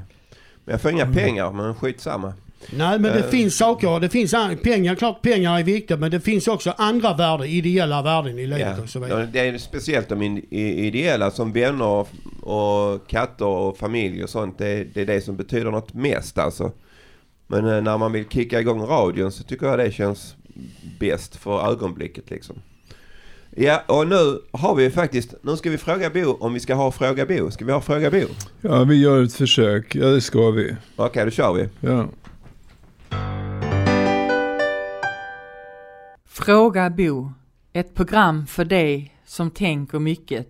Men 0.66 0.74
jag 0.74 0.82
får 0.82 0.92
inga 0.92 1.14
pengar, 1.14 1.52
men 1.52 1.76
skitsamma. 1.76 2.34
Nej, 2.72 3.00
men 3.00 3.14
det 3.14 3.20
Eh. 3.20 3.26
finns 3.30 3.58
saker. 3.58 4.00
Det 4.00 4.10
finns 4.10 4.34
pengar, 4.64 4.96
klart 4.96 5.22
pengar 5.22 5.60
är 5.60 5.64
viktigt, 5.64 6.00
men 6.00 6.12
det 6.12 6.20
finns 6.20 6.48
också 6.48 6.74
andra 6.78 7.14
värden, 7.14 7.48
ideella 7.48 8.02
värden 8.02 8.40
i 8.40 8.48
livet 8.48 8.74
Ja. 8.78 8.84
och 8.84 8.90
så 8.90 9.00
vidare. 9.00 9.20
Ja, 9.22 9.28
Det 9.34 9.40
är 9.40 9.58
speciellt 9.58 10.10
de 10.10 10.42
ideella 10.52 11.32
som 11.32 11.52
vänner 11.52 11.86
och, 11.88 12.08
och 12.42 13.08
katter 13.08 13.46
och 13.46 13.78
familj 13.78 14.24
och 14.24 14.30
sånt. 14.30 14.58
Det 14.58 14.68
är, 14.68 14.88
det 14.94 15.02
är 15.02 15.06
det 15.06 15.22
som 15.22 15.36
betyder 15.36 15.72
något 15.72 15.94
mest 15.94 16.38
alltså. 16.38 16.72
Men 17.48 17.68
eh, 17.68 17.82
när 17.82 17.98
man 17.98 18.12
vill 18.12 18.26
kicka 18.30 18.60
igång 18.60 18.82
radion 18.86 19.32
så 19.32 19.44
tycker 19.44 19.66
jag 19.66 19.80
det 19.80 19.92
känns 19.92 20.36
bäst 21.00 21.36
för 21.36 21.72
ögonblicket 21.72 22.30
liksom. 22.30 22.56
Ja, 23.56 23.84
och 23.88 24.08
nu 24.08 24.40
har 24.52 24.76
vi 24.76 24.90
faktiskt, 24.92 25.34
nu 25.42 25.56
ska 25.58 25.70
vi 25.70 25.78
fråga 25.78 26.10
Bo 26.10 26.38
om 26.40 26.54
vi 26.54 26.60
ska 26.60 26.74
ha 26.74 26.92
Fråga 26.92 27.26
Bo. 27.26 27.52
Ska 27.52 27.66
vi 27.66 27.72
ha 27.72 27.82
Fråga 27.82 28.12
Bo? 28.12 28.18
Okej, 28.18 28.28
ja, 28.62 28.84
vi 28.84 28.96
gör 29.02 29.24
ett 29.24 29.34
försök. 29.34 29.96
Ja, 29.96 30.06
det 30.06 30.22
ska 30.22 30.52
vi. 30.52 30.76
då 30.96 31.10
kör 31.32 31.54
vi. 31.54 31.70
Ja. 31.80 32.08
Fråga 36.36 36.90
Bo. 36.90 37.30
Ett 37.74 37.94
program 37.94 38.46
för 38.46 38.66
dig 38.66 39.12
som 39.26 39.52
tänker 39.52 40.00
mycket. 40.00 40.48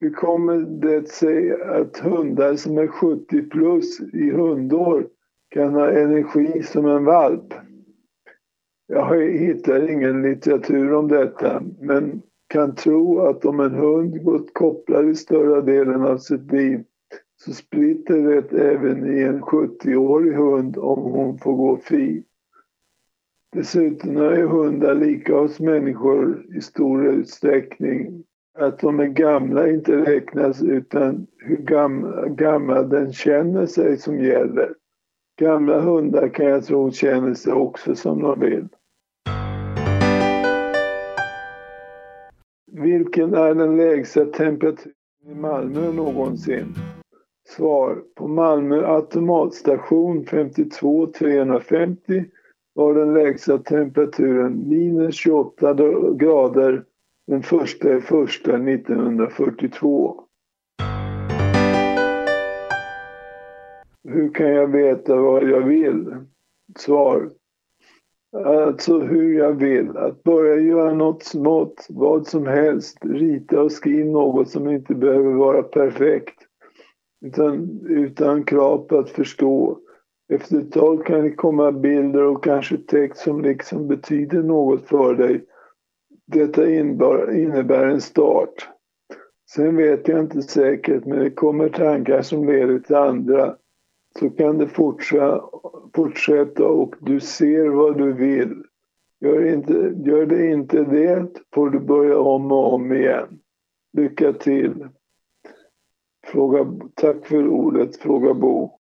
Hur 0.00 0.10
kommer 0.10 0.56
det 0.56 1.08
sig 1.08 1.62
att 1.62 1.98
hundar 1.98 2.56
som 2.56 2.78
är 2.78 2.86
70 2.86 3.42
plus 3.42 4.00
i 4.00 4.30
hundår 4.30 5.06
kan 5.50 5.74
ha 5.74 5.90
energi 5.90 6.62
som 6.62 6.86
en 6.86 7.04
valp? 7.04 7.54
Jag 8.86 9.22
hittar 9.22 9.90
ingen 9.90 10.22
litteratur 10.22 10.92
om 10.94 11.08
detta, 11.08 11.62
men 11.80 12.22
kan 12.48 12.74
tro 12.74 13.20
att 13.20 13.44
om 13.44 13.60
en 13.60 13.74
hund 13.74 14.24
gått 14.24 14.54
kopplad 14.54 15.08
i 15.08 15.14
större 15.14 15.62
delen 15.62 16.02
av 16.02 16.18
sitt 16.18 16.52
liv 16.52 16.84
så 17.36 17.52
spritter 17.52 18.22
det 18.22 18.72
även 18.72 19.18
i 19.18 19.20
en 19.20 19.42
70-årig 19.42 20.34
hund 20.34 20.76
om 20.76 21.12
hon 21.12 21.38
får 21.38 21.52
gå 21.52 21.76
fri. 21.76 22.24
Dessutom 23.52 24.16
är 24.16 24.42
hundar 24.42 24.94
lika 24.94 25.34
hos 25.36 25.60
människor 25.60 26.46
i 26.56 26.60
stor 26.60 27.06
utsträckning 27.06 28.24
att 28.58 28.78
de 28.78 29.00
är 29.00 29.06
gamla 29.06 29.68
inte 29.68 29.96
räknas 29.96 30.62
utan 30.62 31.26
hur 31.36 31.56
gam, 31.56 32.14
gammal 32.36 32.88
den 32.88 33.12
känner 33.12 33.66
sig 33.66 33.96
som 33.96 34.20
gäller. 34.20 34.74
Gamla 35.40 35.80
hundar 35.80 36.28
kan 36.28 36.46
jag 36.46 36.64
tro 36.64 36.90
känner 36.90 37.34
sig 37.34 37.52
också 37.52 37.94
som 37.94 38.22
de 38.22 38.40
vill. 38.40 38.68
Vilken 42.72 43.34
är 43.34 43.54
den 43.54 43.76
lägsta 43.76 44.24
temperaturen 44.24 44.94
i 45.26 45.34
Malmö 45.34 45.92
någonsin? 45.92 46.74
Svar. 47.48 48.02
På 48.14 48.28
Malmö 48.28 48.86
automatstation 48.86 50.24
52 50.26 51.06
350 51.06 52.24
var 52.78 52.94
den 52.94 53.14
lägsta 53.14 53.58
temperaturen 53.58 54.68
minus 54.68 55.14
28 55.14 55.74
grader 56.14 56.84
den 57.26 57.42
första 57.42 57.96
i 57.96 58.00
första 58.00 58.54
1942. 58.54 60.20
Hur 64.08 64.34
kan 64.34 64.46
jag 64.46 64.66
veta 64.66 65.16
vad 65.16 65.48
jag 65.48 65.60
vill? 65.60 66.16
Svar. 66.78 67.30
Alltså 68.44 68.98
hur 69.00 69.38
jag 69.38 69.52
vill. 69.52 69.96
Att 69.96 70.22
börja 70.22 70.60
göra 70.60 70.94
något 70.94 71.22
smått, 71.22 71.86
vad 71.90 72.26
som 72.26 72.46
helst. 72.46 72.98
Rita 73.04 73.62
och 73.62 73.72
skriva 73.72 74.10
något 74.10 74.48
som 74.48 74.70
inte 74.70 74.94
behöver 74.94 75.32
vara 75.32 75.62
perfekt. 75.62 76.38
Utan, 77.26 77.80
utan 77.88 78.44
krav 78.44 78.78
på 78.78 78.98
att 78.98 79.10
förstå. 79.10 79.78
Efter 80.28 80.58
ett 80.58 80.72
tag 80.72 81.06
kan 81.06 81.22
det 81.22 81.30
komma 81.30 81.72
bilder 81.72 82.22
och 82.22 82.44
kanske 82.44 82.76
text 82.76 83.20
som 83.20 83.42
liksom 83.42 83.88
betyder 83.88 84.42
något 84.42 84.88
för 84.88 85.14
dig. 85.14 85.44
Detta 86.26 86.70
innebär, 86.70 87.86
en 87.86 88.00
start. 88.00 88.68
Sen 89.50 89.76
vet 89.76 90.08
jag 90.08 90.20
inte 90.20 90.42
säkert, 90.42 91.04
men 91.04 91.18
det 91.18 91.30
kommer 91.30 91.68
tankar 91.68 92.22
som 92.22 92.46
leder 92.46 92.78
till 92.78 92.96
andra. 92.96 93.56
Så 94.18 94.30
kan 94.30 94.58
det 94.58 94.68
fortsätta, 94.68 95.42
fortsätta 95.94 96.66
och 96.66 96.94
du 97.00 97.20
ser 97.20 97.68
vad 97.68 97.98
du 97.98 98.12
vill. 98.12 98.62
Gör, 99.20 99.52
inte, 99.52 99.72
gör 100.04 100.26
det 100.26 100.46
inte 100.46 100.84
det 100.84 101.28
får 101.54 101.70
du 101.70 101.80
börja 101.80 102.18
om 102.18 102.52
och 102.52 102.72
om 102.72 102.92
igen. 102.92 103.40
Lycka 103.92 104.32
till. 104.32 104.88
Fråga, 106.26 106.66
tack 106.94 107.26
för 107.26 107.48
ordet, 107.48 107.96
fråga 107.96 108.34
Bo. 108.34 108.77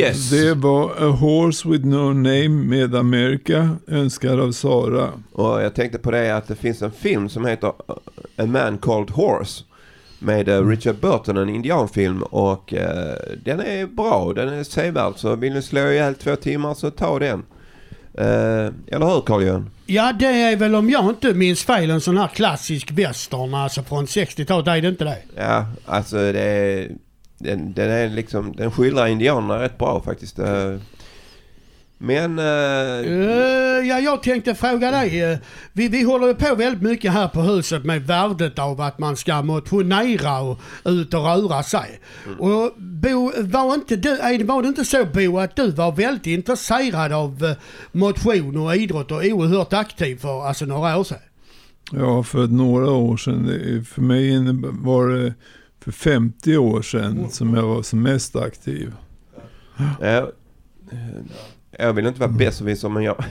Yes! 0.00 0.30
Det 0.30 0.54
var 0.54 0.90
A 0.98 1.08
Horse 1.08 1.68
With 1.68 1.86
No 1.86 2.12
Name 2.12 2.48
med 2.48 2.94
Amerika, 2.94 3.76
önskad 3.86 4.40
av 4.40 4.52
Sara. 4.52 5.08
Och 5.32 5.62
jag 5.62 5.74
tänkte 5.74 5.98
på 5.98 6.10
det 6.10 6.36
att 6.36 6.48
det 6.48 6.54
finns 6.54 6.82
en 6.82 6.90
film 6.90 7.28
som 7.28 7.44
heter 7.44 7.72
A 8.36 8.46
Man 8.46 8.78
Called 8.78 9.10
Horse. 9.10 9.64
Med 10.22 10.48
eh, 10.48 10.66
Richard 10.66 10.96
Burton, 10.96 11.36
en 11.36 11.48
indianfilm. 11.48 12.22
Och 12.22 12.74
eh, 12.74 13.14
den 13.44 13.60
är 13.60 13.86
bra, 13.86 14.32
den 14.32 14.48
är 14.48 14.64
sevärd. 14.64 15.12
Så 15.16 15.36
vill 15.36 15.52
ni 15.52 15.62
slå 15.62 15.80
ihjäl 15.80 16.14
två 16.14 16.36
timmar 16.36 16.74
så 16.74 16.90
ta 16.90 17.18
den. 17.18 17.42
Eh, 18.14 18.72
eller 18.86 19.14
hur 19.14 19.20
Carl-Johan? 19.20 19.70
Ja, 19.86 20.12
det 20.12 20.26
är 20.26 20.56
väl 20.56 20.74
om 20.74 20.90
jag 20.90 21.08
inte 21.08 21.34
minns 21.34 21.64
fel 21.64 21.90
en 21.90 22.00
sån 22.00 22.18
här 22.18 22.28
klassisk 22.28 22.90
western 22.90 23.54
alltså 23.54 23.82
från 23.82 24.06
60-talet. 24.06 24.66
Är 24.66 24.82
det 24.82 24.88
inte 24.88 25.04
det? 25.04 25.18
Ja, 25.36 25.66
alltså 25.86 26.16
det 26.16 26.40
är... 26.40 26.90
Den, 27.38 27.72
den 27.72 27.90
är 27.90 28.08
liksom, 28.08 28.52
den 28.56 28.70
skildrar 28.70 29.06
indianerna 29.06 29.62
rätt 29.62 29.78
bra 29.78 30.02
faktiskt. 30.02 30.38
Eh, 30.38 30.76
Men... 32.02 32.38
eh, 32.38 32.44
Eh, 33.80 33.88
ja, 33.88 33.98
jag 34.00 34.22
tänkte 34.22 34.54
fråga 34.54 34.90
dig. 34.90 35.22
eh, 35.22 35.38
vi, 35.72 35.88
vi 35.88 36.02
håller 36.02 36.26
ju 36.26 36.34
på 36.34 36.54
väldigt 36.54 36.82
mycket 36.82 37.12
här 37.12 37.28
på 37.28 37.40
huset 37.42 37.84
med 37.84 38.06
värdet 38.06 38.58
av 38.58 38.80
att 38.80 38.98
man 38.98 39.16
ska 39.16 39.42
motionera 39.42 40.40
och 40.40 40.58
ut 40.84 41.14
och 41.14 41.22
röra 41.24 41.62
sig. 41.62 42.00
Och 42.38 42.72
Bo, 42.76 43.32
var, 43.42 43.74
inte 43.74 43.96
du, 43.96 44.16
var 44.44 44.62
det 44.62 44.68
inte 44.68 44.84
så 44.84 45.04
Bo 45.04 45.38
att 45.38 45.56
du 45.56 45.70
var 45.70 45.92
väldigt 45.92 46.26
intresserad 46.26 47.12
av 47.12 47.54
motion 47.92 48.56
och 48.56 48.76
idrott 48.76 49.10
och 49.10 49.22
oerhört 49.24 49.72
aktiv 49.72 50.16
för 50.16 50.46
alltså, 50.46 50.64
några 50.64 50.98
år 50.98 51.04
sedan? 51.04 51.18
Ja, 51.92 52.22
för 52.22 52.46
några 52.46 52.90
år 52.90 53.16
sedan. 53.16 53.84
För 53.84 54.02
mig 54.02 54.38
var 54.82 55.08
det 55.08 55.34
för 55.84 55.92
50 55.92 56.56
år 56.56 56.82
sedan 56.82 57.30
som 57.30 57.54
jag 57.54 57.62
var 57.62 57.82
som 57.82 58.02
mest 58.02 58.36
aktiv. 58.36 58.92
eh, 60.00 60.24
jag 61.80 61.92
vill 61.92 62.06
inte 62.06 62.20
vara 62.20 62.30
besserwisser 62.30 62.88
men 62.88 63.02
jag, 63.02 63.24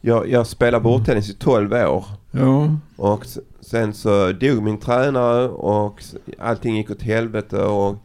jag, 0.00 0.28
jag 0.30 0.46
spelade 0.46 0.82
bordtennis 0.82 1.30
i 1.30 1.34
12 1.34 1.72
år. 1.72 2.04
Ja, 2.30 2.76
Och 2.96 3.26
sen 3.60 3.94
så 3.94 4.32
dog 4.32 4.62
min 4.62 4.78
tränare 4.78 5.48
och 5.48 6.02
allting 6.38 6.76
gick 6.76 6.90
åt 6.90 7.02
helvete 7.02 7.62
och 7.62 7.96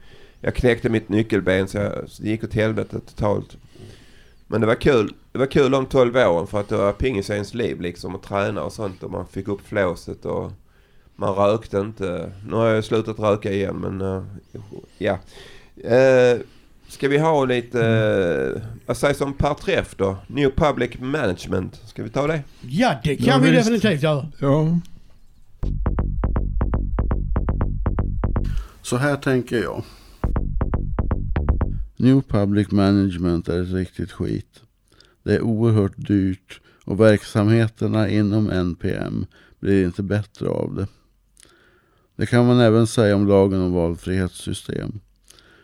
jag 0.42 0.56
knäckte 0.56 0.90
mitt 0.90 1.10
nyckelben 1.10 1.68
så, 1.68 1.78
jag, 1.78 1.94
så 2.08 2.24
det 2.24 2.30
gick 2.30 2.44
åt 2.44 2.54
helvete 2.54 3.00
totalt. 3.00 3.58
Men 4.48 4.62
det 4.62 4.68
var 4.68 4.76
kul. 4.76 5.14
Det 5.32 5.40
var 5.40 5.46
kul 5.46 5.72
de 5.72 5.86
12 5.86 6.16
åren 6.16 6.48
för 6.48 6.60
att 6.60 6.70
det 6.70 6.78
var 6.78 6.94
pingis 6.94 7.30
i 7.30 7.34
ens 7.34 7.54
liv 7.54 7.82
liksom 7.82 8.16
och 8.16 8.22
träna 8.22 8.64
och 8.64 8.74
sånt 8.74 9.04
och 9.04 9.12
man 9.12 9.28
fick 9.28 9.48
upp 9.48 9.62
flåset 9.68 10.26
och 10.26 10.52
man 11.16 11.36
rökte 11.36 11.78
inte. 11.78 12.32
Nu 12.48 12.56
har 12.56 12.68
jag 12.68 12.84
slutat 12.84 13.20
röka 13.20 13.52
igen 13.52 13.76
men 13.76 14.02
eh, 14.02 14.24
ja. 14.98 15.20
Eh, 15.96 16.40
Ska 16.92 17.08
vi 17.08 17.18
ha 17.18 17.46
lite, 17.46 17.86
eh, 18.56 18.62
vad 18.86 18.98
sägs 18.98 19.22
om 19.22 19.34
per 19.34 19.54
träff 19.54 19.96
då? 19.98 20.18
New 20.28 20.50
Public 20.56 20.92
Management. 21.00 21.82
Ska 21.86 22.04
vi 22.04 22.10
ta 22.10 22.28
det? 22.28 22.44
Ja, 22.62 22.96
det 23.04 23.16
kan 23.16 23.26
Ja, 23.28 23.38
vi 23.38 23.52
visst. 23.52 23.66
definitivt 23.66 24.04
göra. 24.04 24.28
Ja. 24.40 24.80
Så 28.82 28.98
här 28.98 29.16
tänker 29.16 29.62
jag. 29.64 29.84
New 31.98 32.22
Public 32.22 32.72
Management 32.72 33.48
är 33.48 33.62
ett 33.64 33.74
riktigt 33.74 34.12
skit. 34.12 34.62
Det 35.24 35.36
är 35.36 35.42
oerhört 35.42 35.94
dyrt 36.08 36.62
och 36.86 37.00
verksamheterna 37.00 38.10
inom 38.10 38.50
NPM 38.50 39.26
blir 39.60 39.86
inte 39.86 40.04
bättre 40.04 40.48
av 40.48 40.76
det. 40.76 40.88
Det 42.16 42.26
kan 42.26 42.46
man 42.46 42.60
även 42.60 42.88
säga 42.88 43.16
om 43.16 43.28
lagen 43.28 43.62
om 43.62 43.74
valfrihetssystem. 43.74 45.00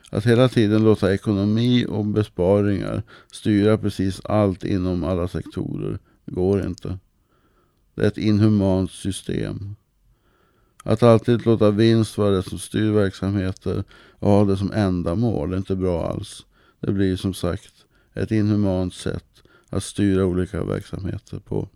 Att 0.10 0.26
hela 0.26 0.50
tiden 0.50 0.84
låta 0.84 1.14
ekonomi 1.14 1.86
och 1.90 2.06
besparingar 2.06 3.04
styra 3.32 3.78
precis 3.78 4.22
allt 4.24 4.64
inom 4.64 5.04
alla 5.04 5.28
sektorer 5.28 6.00
går 6.26 6.66
inte. 6.66 7.00
Det 7.96 8.04
är 8.04 8.08
ett 8.08 8.18
inhumant 8.18 8.92
system. 8.92 9.76
Att 10.84 11.04
alltid 11.04 11.46
låta 11.46 11.72
vinst 11.72 12.18
vara 12.18 12.30
det 12.30 12.44
som 12.44 12.60
styr 12.60 12.92
verksamheter 12.92 13.84
och 14.20 14.32
ha 14.32 14.46
det 14.46 14.58
som 14.58 14.72
ändamål 14.72 15.54
är 15.54 15.58
inte 15.58 15.76
bra 15.76 16.08
alls. 16.10 16.46
Det 16.80 16.92
blir 16.92 17.16
som 17.16 17.34
sagt 17.34 17.74
ett 18.14 18.32
inhumant 18.32 18.94
sätt 18.94 19.44
att 19.70 19.84
styra 19.84 20.26
olika 20.26 20.64
verksamheter 20.64 21.40
på. 21.40 21.68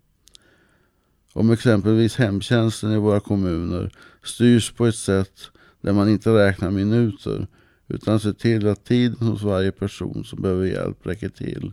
Om 1.32 1.50
exempelvis 1.50 2.16
hemtjänsten 2.16 2.92
i 2.92 2.96
våra 2.96 3.20
kommuner 3.20 3.92
styrs 4.22 4.72
på 4.72 4.86
ett 4.86 4.96
sätt 4.96 5.40
där 5.80 5.92
man 5.92 6.08
inte 6.08 6.30
räknar 6.30 6.70
minuter 6.70 7.46
utan 7.92 8.20
se 8.20 8.32
till 8.32 8.68
att 8.68 8.84
tiden 8.84 9.28
hos 9.28 9.42
varje 9.42 9.72
person 9.72 10.24
som 10.24 10.42
behöver 10.42 10.66
hjälp 10.66 11.06
räcker 11.06 11.28
till 11.28 11.72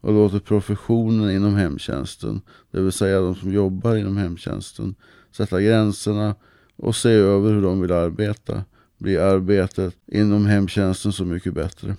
och 0.00 0.12
låter 0.12 0.38
professionen 0.38 1.30
inom 1.30 1.54
hemtjänsten, 1.54 2.40
det 2.70 2.80
vill 2.80 2.92
säga 2.92 3.20
de 3.20 3.34
som 3.34 3.52
jobbar 3.52 3.96
inom 3.96 4.16
hemtjänsten, 4.16 4.94
sätta 5.30 5.60
gränserna 5.60 6.34
och 6.76 6.96
se 6.96 7.10
över 7.10 7.52
hur 7.52 7.62
de 7.62 7.80
vill 7.80 7.92
arbeta, 7.92 8.64
blir 8.98 9.18
arbetet 9.18 9.96
inom 10.06 10.46
hemtjänsten 10.46 11.12
så 11.12 11.24
mycket 11.24 11.54
bättre. 11.54 11.96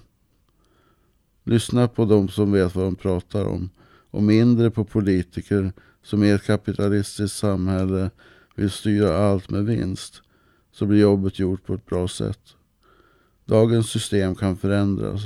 Lyssna 1.44 1.88
på 1.88 2.06
de 2.06 2.30
som 2.30 2.52
vet 2.52 2.76
vad 2.76 2.86
de 2.86 2.96
pratar 2.96 3.46
om 3.46 3.70
och 4.12 4.24
mindre 4.24 4.72
på 4.72 4.86
politiker 4.86 5.74
som 6.04 6.24
i 6.24 6.30
ett 6.30 6.44
kapitalistiskt 6.44 7.38
samhälle 7.38 8.10
vill 8.56 8.72
styra 8.72 9.18
allt 9.18 9.50
med 9.50 9.66
vinst, 9.66 10.22
så 10.72 10.86
blir 10.86 11.02
jobbet 11.02 11.40
gjort 11.40 11.66
på 11.66 11.74
ett 11.74 11.86
bra 11.86 12.08
sätt. 12.08 12.56
Dagens 13.52 13.90
system 13.90 14.36
kan 14.36 14.58
förändras. 14.58 15.22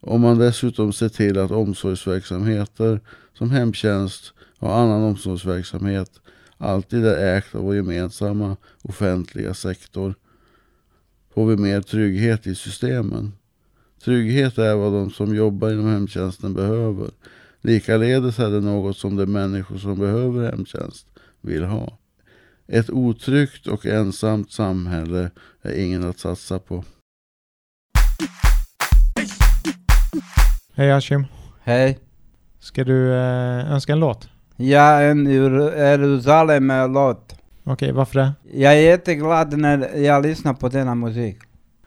Om 0.00 0.20
man 0.20 0.38
dessutom 0.38 0.92
ser 0.92 1.08
till 1.08 1.38
att 1.38 1.50
omsorgsverksamheter 1.50 3.00
som 3.32 3.50
hemtjänst 3.50 4.32
och 4.58 4.76
annan 4.76 5.02
omsorgsverksamhet 5.02 6.20
alltid 6.58 7.06
är 7.06 7.36
ägt 7.36 7.54
av 7.54 7.64
vår 7.64 7.74
gemensamma 7.74 8.56
offentliga 8.82 9.54
sektor 9.54 10.14
får 11.34 11.46
vi 11.46 11.56
mer 11.56 11.80
trygghet 11.80 12.46
i 12.46 12.54
systemen. 12.54 13.32
Trygghet 14.04 14.58
är 14.58 14.74
vad 14.74 14.92
de 14.92 15.10
som 15.10 15.34
jobbar 15.34 15.70
inom 15.70 15.86
hemtjänsten 15.86 16.54
behöver. 16.54 17.10
Likaledes 17.60 18.38
är 18.38 18.50
det 18.50 18.60
något 18.60 18.96
som 18.96 19.16
de 19.16 19.26
människor 19.26 19.78
som 19.78 19.98
behöver 19.98 20.50
hemtjänst 20.50 21.06
vill 21.40 21.64
ha. 21.64 21.98
Ett 22.72 22.90
otryggt 22.90 23.66
och 23.66 23.86
ensamt 23.86 24.52
samhälle 24.52 25.30
är 25.62 25.84
ingen 25.84 26.08
att 26.08 26.18
satsa 26.18 26.58
på. 26.58 26.84
Hej 30.74 30.92
Ashim. 30.92 31.24
Hej. 31.62 31.98
Ska 32.58 32.84
du 32.84 33.12
eh, 33.12 33.72
önska 33.72 33.92
en 33.92 34.00
låt? 34.00 34.28
Ja, 34.56 35.00
en 35.00 35.26
Jerusalem-låt. 35.26 37.34
Okej, 37.64 37.92
varför 37.92 38.20
det? 38.20 38.32
Jag 38.52 38.72
är 38.72 38.80
jätteglad 38.80 39.58
när 39.58 39.96
jag 39.96 40.26
lyssnar 40.26 40.54
på 40.54 40.68
denna 40.68 40.94
musik. 40.94 41.38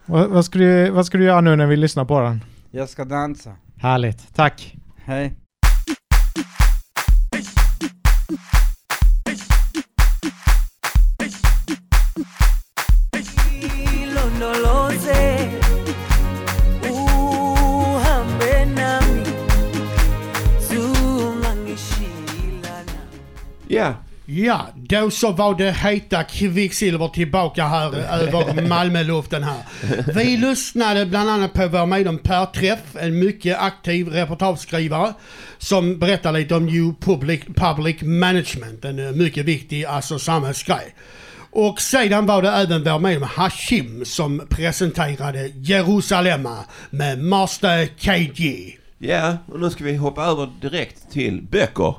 Vad, 0.05 0.29
vad, 0.29 0.45
ska 0.45 0.59
du, 0.59 0.89
vad 0.89 1.05
ska 1.05 1.17
du 1.17 1.23
göra 1.23 1.41
nu 1.41 1.55
när 1.55 1.67
vi 1.67 1.77
lyssnar 1.77 2.05
på 2.05 2.21
den? 2.21 2.43
Jag 2.71 2.89
ska 2.89 3.05
dansa. 3.05 3.55
Härligt, 3.77 4.35
tack. 4.35 4.77
Hej. 4.95 5.33
Ja, 24.25 24.67
då 24.75 25.11
så 25.11 25.31
var 25.31 25.55
det 25.55 25.71
heta 25.71 26.23
kvicksilver 26.23 27.07
tillbaka 27.07 27.65
här 27.65 27.95
över 27.95 28.67
Malmöluften 28.67 29.43
här. 29.43 29.57
Vi 30.13 30.37
lyssnade 30.37 31.05
bland 31.05 31.29
annat 31.29 31.53
på 31.53 31.67
vår 31.67 31.85
medlem 31.85 32.17
Per 32.17 32.45
Träff, 32.45 32.95
en 32.99 33.19
mycket 33.19 33.57
aktiv 33.59 34.07
reportageskrivare 34.07 35.13
som 35.57 35.99
berättar 35.99 36.31
lite 36.31 36.55
om 36.55 36.65
New 36.65 36.93
Public, 36.99 37.41
Public 37.55 38.01
Management, 38.01 38.85
en 38.85 39.07
eh, 39.07 39.11
mycket 39.11 39.45
viktig 39.45 39.85
alltså 39.85 40.19
samhällsgrej. 40.19 40.95
Och 41.51 41.81
sedan 41.81 42.25
var 42.25 42.41
det 42.41 42.49
även 42.49 42.83
vår 42.83 42.99
medlem 42.99 43.29
Hashim 43.35 44.05
som 44.05 44.41
presenterade 44.49 45.51
Jerusalem 45.55 46.47
med 46.89 47.19
Master 47.19 47.87
KG. 47.87 48.71
ja, 48.97 49.37
och 49.47 49.59
nu 49.59 49.69
ska 49.69 49.83
vi 49.83 49.95
hoppa 49.95 50.23
över 50.23 50.49
direkt 50.61 51.11
till 51.11 51.41
böcker. 51.41 51.95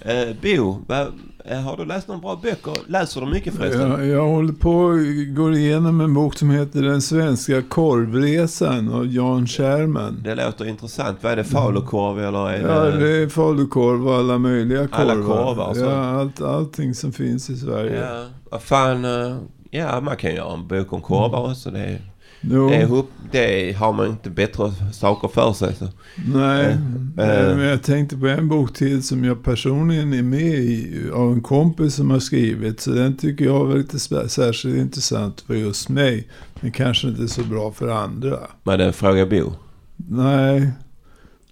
Eh, 0.00 0.28
Bo, 0.42 0.84
vad, 0.86 1.12
har 1.50 1.76
du 1.76 1.84
läst 1.84 2.08
några 2.08 2.20
bra 2.20 2.40
böcker? 2.42 2.72
Läser 2.86 3.20
du 3.20 3.26
mycket 3.26 3.54
förresten? 3.54 3.90
Jag, 3.90 4.06
jag 4.06 4.28
håller 4.28 4.52
på 4.52 4.70
och 4.70 4.98
går 5.36 5.54
igenom 5.54 6.00
en 6.00 6.14
bok 6.14 6.34
som 6.38 6.50
heter 6.50 6.82
Den 6.82 7.02
svenska 7.02 7.62
korvresan 7.62 8.92
av 8.94 9.06
Jan 9.06 9.46
Scherman. 9.46 10.20
Det 10.24 10.34
låter 10.34 10.64
intressant. 10.68 11.18
Vad 11.20 11.32
är 11.32 11.36
det? 11.36 11.44
Falukorv 11.44 12.18
eller 12.24 12.50
är 12.50 12.68
Ja, 12.68 12.80
det... 12.84 12.98
det 12.98 13.22
är 13.22 13.28
falukorv 13.28 14.08
och 14.08 14.14
alla 14.14 14.38
möjliga 14.38 14.88
korvar. 14.88 15.02
Alla 15.12 15.14
korvar 15.14 15.68
och 15.68 15.76
så. 15.76 15.82
Ja, 15.82 16.20
allt, 16.20 16.40
allting 16.42 16.94
som 16.94 17.12
finns 17.12 17.50
i 17.50 17.56
Sverige. 17.56 18.00
Ja, 18.10 18.24
vad 18.50 18.62
fan. 18.62 19.04
eh, 19.04 19.36
Ja, 19.74 20.00
man 20.00 20.16
kan 20.16 20.34
göra 20.34 20.52
en 20.54 20.66
bok 20.68 20.92
om 20.92 21.00
korvar 21.00 21.50
också. 21.50 21.70
Det, 21.70 21.78
är- 21.80 22.00
Jo, 22.44 23.06
det, 23.30 23.76
har 23.76 23.92
man 23.92 24.06
inte 24.06 24.30
bättre 24.30 24.72
saker 24.92 25.28
för 25.28 25.52
sig. 25.52 25.74
Så. 25.74 25.88
nej. 26.26 26.78
Nej, 27.16 27.56
Men 27.56 27.60
jag 27.60 27.82
tänkte 27.82 28.16
på 28.16 28.26
en 28.26 28.48
bok 28.48 28.74
till 28.74 29.02
som 29.02 29.24
jag 29.24 29.44
personligen 29.44 30.12
är 30.12 30.22
med 30.22 30.58
i 30.58 31.10
av 31.14 31.32
en 31.32 31.40
kompis 31.40 31.94
som 31.94 32.10
har 32.10 32.18
skrivit. 32.18 32.80
Så 32.80 32.90
den 32.90 33.16
tycker 33.16 33.44
jag 33.44 33.64
var 33.64 33.76
lite 33.76 33.98
särskilt 34.28 34.76
intressant 34.76 35.40
för 35.40 35.54
just 35.54 35.88
mig. 35.88 36.28
Men 36.60 36.72
kanske 36.72 37.08
inte 37.08 37.28
så 37.28 37.42
bra 37.42 37.72
för 37.72 37.88
andra. 37.88 38.38
Men 38.62 38.78
det 38.78 38.84
är 38.84 38.92
Fråga 38.92 39.26
Bo. 39.26 39.52
Nej, 39.96 40.70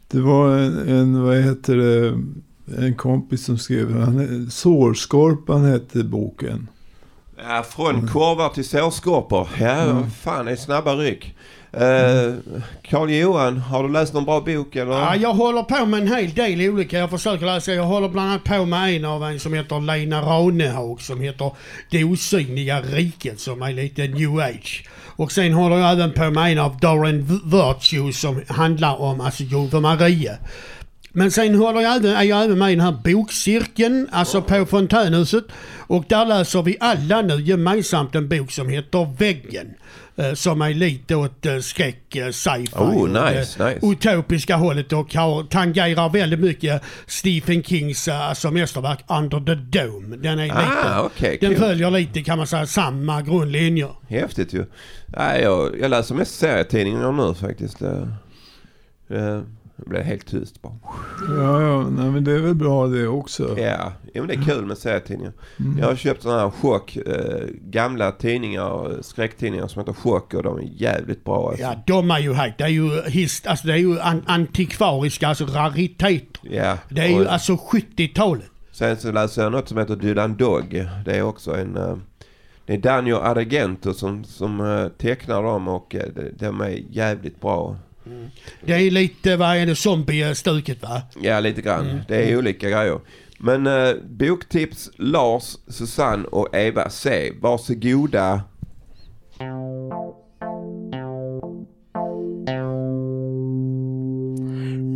det 0.09 0.20
var 0.20 0.57
en, 0.57 0.88
en 0.88 1.22
vad 1.22 1.37
heter 1.37 1.76
det, 1.76 2.18
en 2.87 2.94
kompis 2.94 3.44
som 3.44 3.59
skrev, 3.59 3.92
han, 3.92 4.50
Sårskorpan 4.50 5.64
hette 5.64 6.05
boken. 6.05 6.68
Ja, 7.48 7.62
från 7.62 8.09
korvar 8.09 8.48
till 8.48 8.64
sårskorpor. 8.64 9.48
Ja, 9.61 10.03
fan 10.22 10.46
det 10.46 10.53
är 10.53 10.57
snabba 10.57 10.94
ryck. 10.94 11.35
Eh, 11.72 12.35
Karl-Johan, 12.83 13.59
har 13.59 13.83
du 13.83 13.88
läst 13.88 14.14
någon 14.14 14.24
bra 14.24 14.40
bok 14.40 14.76
eller? 14.76 14.92
Ja, 14.92 15.16
jag 15.16 15.35
håller 15.35 15.62
på 15.62 15.87
med 15.87 16.00
en 16.00 16.09
hel 16.09 16.31
del 16.35 16.70
olika. 16.70 16.98
Jag 16.98 17.11
försöker 17.11 17.46
läsa. 17.46 17.72
Jag 17.72 17.85
håller 17.85 18.09
bland 18.09 18.31
annat 18.31 18.44
på 18.44 18.64
med 18.64 18.96
en 18.96 19.05
av 19.05 19.24
en 19.24 19.40
som 19.40 19.55
heter 19.55 19.81
Lena 19.81 20.22
Ranehag 20.22 21.00
som 21.00 21.20
heter 21.20 21.50
Det 21.90 22.05
osynliga 22.05 22.81
riket 22.81 23.40
som 23.40 23.62
är 23.62 23.72
lite 23.72 24.03
new 24.09 24.40
age. 24.40 24.88
Och 25.16 25.33
sen 25.33 25.53
håller 25.53 25.76
jag 25.76 25.92
även 25.92 26.12
på 26.12 26.31
med 26.31 26.53
en 26.53 26.59
av 26.59 26.79
Darren 26.79 27.40
Virtue 27.44 28.12
som 28.12 28.42
handlar 28.48 29.00
om 29.00 29.20
alltså 29.20 29.42
Jungfru 29.42 29.81
Maria. 29.81 30.33
Men 31.12 31.31
sen 31.31 31.55
håller 31.55 31.81
jag 31.81 31.96
även, 31.96 32.12
är 32.16 32.23
jag 32.23 32.44
även 32.44 32.59
med 32.59 32.73
i 32.73 32.75
den 32.75 32.85
här 32.85 32.99
bokcirkeln, 33.05 34.09
alltså 34.12 34.42
på 34.42 34.66
Fontänhuset. 34.66 35.44
Och 35.79 36.05
där 36.09 36.27
läser 36.27 36.62
vi 36.62 36.77
alla 36.81 37.23
nu 37.23 37.42
gemensamt 37.42 38.14
en 38.14 38.29
bok 38.29 38.51
som 38.53 38.68
heter 38.68 39.16
Väggen. 39.18 39.75
eh, 40.16 40.35
Som 40.35 40.62
är 40.62 40.75
lite 40.75 41.14
åt 41.16 41.46
eh, 41.46 41.59
skräck, 41.59 42.16
eh, 42.16 42.31
sci-fi. 42.31 42.77
Oh, 42.77 43.09
nice, 43.09 43.64
nice. 43.68 43.79
utopiska 43.87 44.57
hållet 44.57 44.92
och 44.92 45.14
har, 45.14 45.44
tangerar 45.44 46.09
väldigt 46.09 46.40
mycket 46.40 46.83
Stephen 47.07 47.62
Kings 47.62 48.09
alltså 48.09 48.51
mästerverk 48.51 48.99
Under 49.09 49.40
the 49.40 49.55
Dome. 49.79 50.16
Den 50.16 50.38
är 50.38 50.44
lite, 50.44 50.57
Ah, 50.94 51.03
okej, 51.03 51.38
den 51.40 51.51
kul. 51.51 51.59
följer 51.59 51.90
lite 51.90 52.23
kan 52.23 52.38
man 52.38 52.46
säga 52.46 52.66
samma 52.66 53.23
grundlinjer. 53.23 53.90
Häftigt 54.09 54.53
ju. 54.55 54.64
Jag, 55.16 55.81
jag 55.81 55.90
läser 55.90 56.14
mest 56.14 56.38
serietidningar 56.38 57.12
nu 57.12 57.35
faktiskt. 57.35 57.83
Det 59.84 59.90
blev 59.90 60.02
helt 60.02 60.26
tyst 60.26 60.62
bara. 60.62 60.72
Ja, 61.28 61.62
ja, 61.62 61.88
nej, 61.90 62.10
men 62.10 62.24
det 62.24 62.32
är 62.32 62.38
väl 62.38 62.54
bra 62.54 62.86
det 62.86 63.06
också. 63.08 63.58
Ja, 63.58 63.92
jo, 64.14 64.22
men 64.22 64.28
det 64.28 64.34
är 64.34 64.54
kul 64.54 64.66
med 64.66 64.78
serietidningar. 64.78 65.32
Mm. 65.60 65.78
Jag 65.78 65.86
har 65.86 65.96
köpt 65.96 66.22
sådana 66.22 66.40
här 66.40 66.50
chock, 66.50 66.96
eh, 66.96 67.46
gamla 67.64 68.12
tidningar, 68.12 69.02
skräcktidningar 69.02 69.66
som 69.66 69.80
heter 69.80 69.92
Chock 69.92 70.34
och 70.34 70.42
de 70.42 70.58
är 70.58 70.68
jävligt 70.76 71.24
bra. 71.24 71.48
Alltså. 71.48 71.62
Ja, 71.62 71.82
de 71.86 72.10
är 72.10 72.18
ju 72.18 72.32
helt, 72.32 72.58
det 72.58 72.64
är 72.64 72.68
ju, 72.68 73.02
hist, 73.02 73.46
alltså 73.46 73.66
det 73.66 73.72
är 73.72 73.76
ju 73.76 74.00
an, 74.00 74.22
antikvariska, 74.26 75.28
alltså 75.28 75.44
rariteter. 75.44 76.40
Ja, 76.42 76.78
Det 76.88 77.00
är 77.00 77.08
ju 77.08 77.24
och 77.24 77.32
alltså 77.32 77.52
70-talet. 77.52 78.44
Sen 78.72 78.96
så 78.96 79.12
läser 79.12 79.42
jag 79.42 79.52
något 79.52 79.68
som 79.68 79.78
heter 79.78 79.96
Dylan 79.96 80.36
Dog. 80.36 80.86
Det 81.04 81.16
är 81.16 81.22
också 81.22 81.56
en... 81.56 81.76
eh, 81.76 81.96
det 82.66 82.74
är 82.74 82.78
Daniel 82.78 83.16
Argento 83.16 83.94
som, 83.94 84.24
som 84.24 84.60
eh, 84.60 84.88
tecknar 84.88 85.42
dem 85.42 85.68
och 85.68 85.94
eh, 85.94 86.02
de, 86.14 86.30
de 86.38 86.60
är 86.60 86.82
jävligt 86.90 87.40
bra. 87.40 87.76
Det 88.64 88.73
är 88.73 88.90
lite, 88.90 89.37
vad 89.37 89.57
är 89.57 89.66
det, 89.66 89.75
zombie-stuket 89.77 90.83
va? 90.83 91.03
Ja, 91.23 91.40
lite 91.40 91.62
grann. 91.62 91.90
Mm. 91.90 92.03
Det 92.09 92.31
är 92.31 92.38
olika 92.38 92.70
grejer. 92.70 93.01
Men 93.38 93.66
eh, 93.66 93.94
boktips 94.05 94.90
Lars, 94.96 95.57
Susanne 95.68 96.25
och 96.25 96.57
Eva 96.57 96.90
C. 96.90 97.33
Varsågoda. 97.40 98.42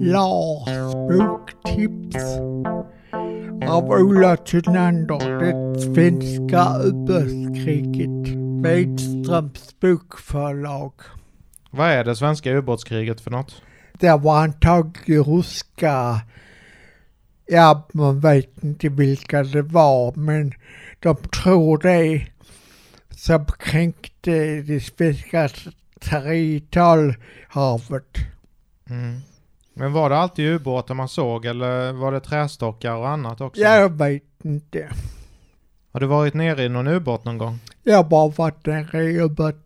Lars 0.02 0.94
boktips 1.08 2.24
av 3.68 3.84
Ola 3.90 4.36
Tynander, 4.36 5.38
Det 5.40 5.80
svenska 5.80 6.78
ubåtskriget, 6.84 8.36
Wedströms 8.62 9.80
bokförlag. 9.80 10.92
Vad 11.76 11.90
är 11.90 12.04
det 12.04 12.16
svenska 12.16 12.50
ubåtskriget 12.50 13.20
för 13.20 13.30
något? 13.30 13.62
Där 13.92 14.18
var 14.18 14.42
antagligen 14.42 15.24
ryska, 15.24 16.20
ja 17.46 17.88
man 17.92 18.20
vet 18.20 18.64
inte 18.64 18.88
vilka 18.88 19.42
det 19.42 19.62
var, 19.62 20.12
men 20.16 20.52
de 21.00 21.16
tror 21.16 21.78
det 21.78 22.26
som 23.10 23.46
kränkte 23.46 24.62
det 24.62 24.80
svenska 24.80 25.48
territorialhavet. 26.00 28.16
Mm. 28.90 29.20
Men 29.74 29.92
var 29.92 30.10
det 30.10 30.16
alltid 30.16 30.54
ubåtar 30.54 30.94
man 30.94 31.08
såg 31.08 31.46
eller 31.46 31.92
var 31.92 32.12
det 32.12 32.20
trästockar 32.20 32.94
och 32.94 33.08
annat 33.08 33.40
också? 33.40 33.60
Jag 33.60 33.98
vet 33.98 34.44
inte. 34.44 34.88
Har 35.94 36.00
du 36.00 36.06
varit 36.06 36.34
nere 36.34 36.64
i 36.64 36.68
någon 36.68 36.86
ubåt 36.86 37.24
någon 37.24 37.38
gång? 37.38 37.58
Jag 37.82 37.96
har 37.96 38.04
bara 38.04 38.28
varit 38.28 38.66
nere 38.66 39.04
i 39.04 39.20
ubåt 39.20 39.56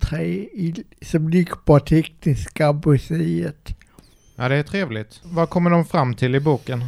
03 0.00 0.24
i, 0.26 0.84
som 1.02 1.28
ligger 1.28 1.54
på 1.54 1.80
Tekniska 1.80 2.72
museet. 2.72 3.76
Ja, 4.36 4.48
det 4.48 4.56
är 4.56 4.62
trevligt. 4.62 5.20
Vad 5.24 5.50
kommer 5.50 5.70
de 5.70 5.84
fram 5.84 6.14
till 6.14 6.34
i 6.34 6.40
boken? 6.40 6.84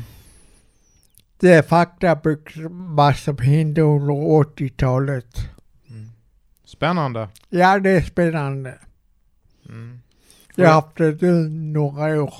Det 1.41 1.53
är 1.53 1.63
faktabok 1.63 2.53
vad 2.71 3.17
som 3.17 3.39
hände 3.39 3.83
under 3.83 4.15
80-talet. 4.15 5.37
Spännande. 6.65 7.29
Ja, 7.49 7.79
det 7.79 7.91
är 7.91 8.03
spännande. 8.03 8.79
Mm. 9.69 10.01
Jag 10.55 10.67
har 10.67 10.75
haft 10.75 10.97
det 10.97 11.23
nu 11.23 11.49
några 11.49 12.23
år. 12.23 12.35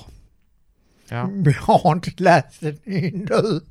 Ja. 1.09 1.27
Men 1.27 1.53
jag 1.67 1.77
har 1.77 1.93
inte 1.93 2.23
läst 2.23 2.59
den 2.59 2.79
ännu. 2.85 3.61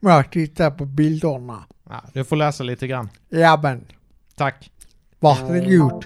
Men 0.00 0.14
jag 0.14 0.32
tittar 0.32 0.70
på 0.70 0.84
bilderna. 0.84 1.64
Ja, 1.88 2.04
du 2.12 2.24
får 2.24 2.36
läsa 2.36 2.64
lite 2.64 2.86
grann. 2.86 3.08
Ja, 3.28 3.60
men 3.62 3.84
Tack. 4.36 4.70
varsågod. 5.18 6.04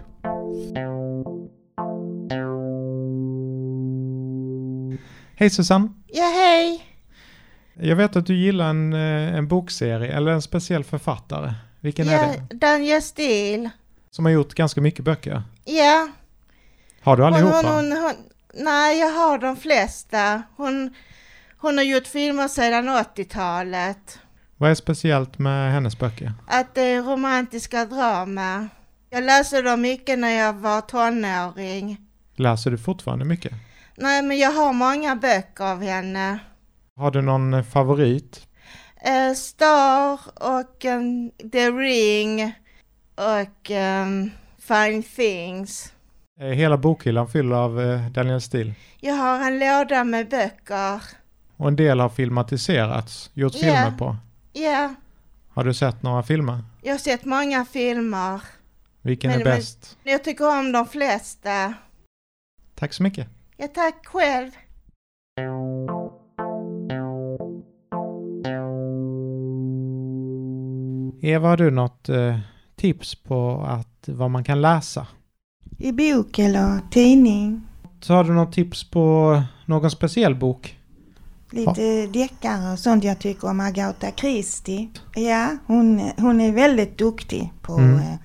Hej 5.37 5.51
Susanne. 5.51 5.88
Ja, 6.07 6.25
hej. 6.25 6.87
Jag 7.75 7.97
vet 7.97 8.16
att 8.16 8.27
du 8.27 8.35
gillar 8.37 8.71
en, 8.71 8.93
eh, 8.93 9.35
en 9.38 9.49
bokserie 9.49 10.12
eller 10.16 10.31
en 10.33 10.43
speciell 10.43 10.85
författare. 10.85 11.55
Vilken 11.81 12.09
är 12.09 12.12
Ja, 12.12 12.35
det? 12.51 12.57
Danja 12.57 13.01
Stil. 13.01 13.71
Som 14.11 14.25
har 14.25 14.33
gjort 14.33 14.55
ganska 14.55 14.81
mycket 14.81 15.05
böcker. 15.05 15.43
Ja. 15.64 16.09
Har 17.03 17.16
du 17.16 17.23
Hon, 17.23 17.35
allihopa? 17.35 17.57
hon, 17.57 17.93
hon, 17.93 17.93
hon, 18.03 18.12
nej, 18.55 18.99
jag 19.01 19.11
har 19.11 19.38
de 19.38 19.57
flesta. 19.57 20.43
Hon, 20.57 20.95
hon 21.59 21.77
har 21.77 21.85
gjort 21.85 22.07
filmer 22.07 22.49
sedan 22.49 22.88
80-talet. 22.88 24.19
Vad 24.61 24.70
är 24.70 24.75
speciellt 24.75 25.38
med 25.38 25.73
hennes 25.73 25.99
böcker? 25.99 26.33
Att 26.46 26.75
det 26.75 26.81
är 26.83 27.03
romantiska 27.03 27.85
drama. 27.85 28.68
Jag 29.11 29.25
läste 29.25 29.62
dem 29.62 29.81
mycket 29.81 30.18
när 30.18 30.31
jag 30.31 30.53
var 30.53 30.81
tonåring. 30.81 31.96
Läser 32.37 32.70
du 32.70 32.79
fortfarande 32.79 33.25
mycket? 33.25 33.53
Nej, 33.96 34.23
men 34.23 34.38
jag 34.38 34.53
har 34.53 34.73
många 34.73 35.16
böcker 35.16 35.64
av 35.64 35.83
henne. 35.83 36.38
Har 36.96 37.11
du 37.11 37.23
någon 37.23 37.55
eh, 37.55 37.62
favorit? 37.62 38.46
Eh, 39.03 39.35
Star 39.35 40.20
och 40.35 40.85
um, 40.85 41.31
The 41.53 41.70
Ring 41.70 42.53
och 43.14 43.70
um, 43.70 44.31
Fine 44.59 45.03
Things. 45.03 45.92
Är 46.40 46.53
hela 46.53 46.77
bokhyllan 46.77 47.29
fylld 47.29 47.53
av 47.53 47.81
eh, 47.81 48.07
Daniel 48.11 48.40
Steele? 48.40 48.75
Jag 49.01 49.14
har 49.14 49.46
en 49.46 49.59
låda 49.59 50.05
med 50.05 50.29
böcker. 50.29 51.03
Och 51.57 51.68
en 51.68 51.77
del 51.77 52.01
har 52.01 52.09
filmatiserats, 52.09 53.31
gjort 53.35 53.53
Ja. 53.55 53.61
filmer 53.61 53.99
på. 53.99 54.16
Ja, 54.52 54.94
Har 55.48 55.64
du 55.64 55.74
sett 55.74 56.02
några 56.02 56.22
filmer? 56.22 56.64
jag 56.82 56.92
har 56.92 56.98
sett 56.98 57.24
många 57.24 57.64
filmer. 57.64 58.42
Vilken 59.02 59.30
Men- 59.30 59.40
är 59.40 59.44
men- 59.44 59.56
bäst? 59.56 59.98
Jag 60.04 60.24
tycker 60.24 60.58
om 60.58 60.72
de 60.72 60.86
flesta. 60.86 61.74
Tack 62.74 62.92
så 62.92 63.02
mycket. 63.02 63.28
Ja, 63.56 63.68
tack 63.68 64.06
själv. 64.06 64.50
Eva, 71.22 71.48
har 71.48 71.56
du 71.56 71.70
något 71.70 72.08
eh, 72.08 72.38
tips 72.76 73.14
på 73.14 73.64
att, 73.68 74.08
vad 74.08 74.30
man 74.30 74.44
kan 74.44 74.60
läsa? 74.60 75.06
I 75.78 75.92
bok 75.92 76.38
eller 76.38 76.80
tidning. 76.90 77.62
Så 78.00 78.14
har 78.14 78.24
du 78.24 78.32
något 78.32 78.52
tips 78.52 78.90
på 78.90 79.42
någon 79.66 79.90
speciell 79.90 80.34
bok? 80.34 80.76
Lite 81.50 82.06
deckare 82.06 82.72
och 82.72 82.78
sånt 82.78 83.04
jag 83.04 83.18
tycker 83.18 83.48
om 83.48 83.60
Agatha 83.60 84.06
Christie. 84.16 84.88
Ja, 85.14 85.56
hon, 85.66 86.10
hon 86.16 86.40
är 86.40 86.52
väldigt 86.52 86.98
duktig 86.98 87.52
på 87.62 87.72
Mm. 87.78 87.94
mm. 87.94 88.18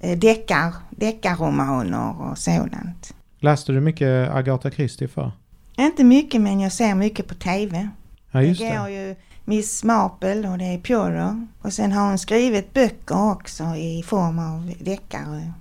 eh, 0.00 0.18
deckar, 0.18 0.74
deckarromaner 0.90 2.22
och 2.22 2.38
sådant. 2.38 3.14
Läste 3.38 3.72
du 3.72 3.80
mycket 3.80 4.30
Agatha 4.30 4.70
Christie 4.70 5.08
för? 5.08 5.32
Inte 5.76 6.04
mycket 6.04 6.40
men 6.40 6.60
jag 6.60 6.72
ser 6.72 6.94
mycket 6.94 7.28
på 7.28 7.34
TV. 7.34 7.88
Ja, 8.30 8.42
just 8.42 8.60
det 8.60 8.68
det. 8.68 8.78
går 8.78 8.88
ju 8.88 9.14
Miss 9.44 9.84
Marple 9.84 10.48
och 10.48 10.58
det 10.58 10.64
är 10.64 10.78
Pure. 10.78 11.46
Och 11.62 11.72
sen 11.72 11.92
har 11.92 12.08
hon 12.08 12.18
skrivit 12.18 12.74
böcker 12.74 13.30
också 13.32 13.64
i 13.64 14.02
form 14.06 14.38
av 14.38 14.72
deckare. 14.80 15.52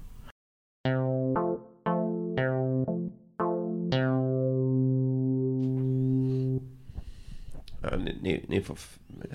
Ni, 8.21 8.45
ni, 8.47 8.61
får... 8.61 8.77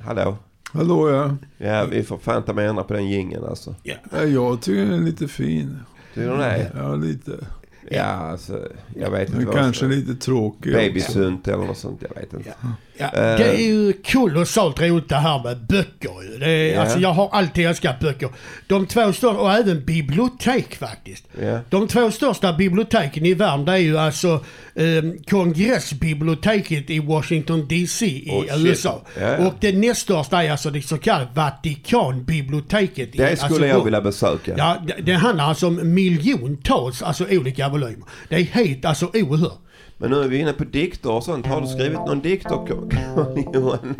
Hallå? 0.03 0.37
Hallå 0.73 1.11
ja. 1.11 1.37
Ja, 1.59 1.85
vi 1.85 2.03
får 2.03 2.19
fan 2.19 2.43
ta 2.43 2.53
med 2.53 2.69
ändra 2.69 2.85
på 2.85 2.95
den 2.95 3.09
jingeln 3.09 3.45
alltså. 3.45 3.75
ja. 3.83 4.23
Jag 4.25 4.63
tycker 4.63 4.81
den 4.81 4.93
är 4.93 5.05
lite 5.05 5.29
fin. 5.29 5.79
Tycker 6.15 6.31
du 6.31 6.37
det? 6.37 6.73
Ja, 6.77 6.95
lite. 6.95 7.47
Ja, 7.91 8.05
alltså, 8.05 8.69
jag 8.95 9.11
vet 9.11 9.29
inte 9.29 9.45
Men 9.45 9.55
kanske 9.55 9.87
lite 9.87 10.15
tråkig 10.15 10.75
också. 10.75 10.87
Babysunt 10.87 11.49
eller 11.49 11.65
något 11.65 11.79
sånt, 11.79 12.03
jag 12.09 12.21
vet 12.21 12.33
inte. 12.33 12.55
Ja, 12.63 12.69
Eh, 12.99 13.09
det 13.13 13.45
är 13.45 13.57
ju 13.67 13.93
kolossalt 13.93 14.81
roligt 14.81 15.09
det 15.09 15.17
här 15.17 15.43
med 15.43 15.67
böcker. 15.67 16.39
Det 16.41 16.51
är, 16.51 16.75
Ja. 16.75 16.81
Alltså 16.81 16.99
jag 16.99 17.13
har 17.13 17.29
alltid 17.33 17.67
älskat 17.67 18.01
böcker. 18.01 18.29
De 18.67 18.87
två 18.87 19.13
största, 19.13 19.29
och 19.41 19.53
även 19.53 19.85
bibliotek 19.85 20.75
faktiskt. 20.77 21.25
Ja. 21.43 21.61
De 21.71 21.89
två 21.89 22.11
största 22.11 22.53
biblioteken 22.53 23.27
i 23.27 23.35
världen 23.35 23.65
det 23.65 23.73
är 23.73 23.77
ju 23.77 23.99
alltså 23.99 24.45
eh, 24.75 25.03
kongressbiblioteket 25.31 26.91
i 26.91 26.99
Washington 27.01 27.69
DC 27.69 28.07
i 28.07 28.31
Oh. 28.31 28.67
USA. 28.67 29.03
Ja, 29.21 29.23
ja. 29.23 29.47
Och 29.47 29.55
det 29.61 29.73
näst 29.73 30.01
största 30.01 30.43
är 30.45 30.51
alltså 30.51 30.71
det 30.71 30.83
så 30.83 30.99
kallade 30.99 31.29
Vatikanbiblioteket. 31.35 33.15
i- 33.15 33.19
Det 33.19 33.37
skulle 33.37 33.53
alltså, 33.55 33.67
jag 33.67 33.85
vilja 33.85 34.01
besöka. 34.01 34.55
Ja, 34.57 34.77
det, 34.87 35.03
det 35.03 35.13
handlar 35.13 35.45
alltså 35.45 35.67
om 35.67 35.95
miljontals 35.95 37.03
alltså 37.03 37.25
olika 37.31 37.69
volymer. 37.69 38.05
Det 38.29 38.35
är 38.37 38.43
helt 38.45 38.85
alltså 38.85 39.07
oerhört. 39.15 39.59
Men 39.99 40.11
nu 40.11 40.23
är 40.23 40.29
vi 40.29 40.39
inne 40.39 40.53
på 40.53 40.65
dikter 40.65 41.11
och 41.11 41.25
sånt. 41.25 41.47
Har 41.47 41.61
du 41.61 41.67
skrivit 41.67 41.99
någon 41.99 42.21
dikt 42.21 42.47
Johan? 43.55 43.95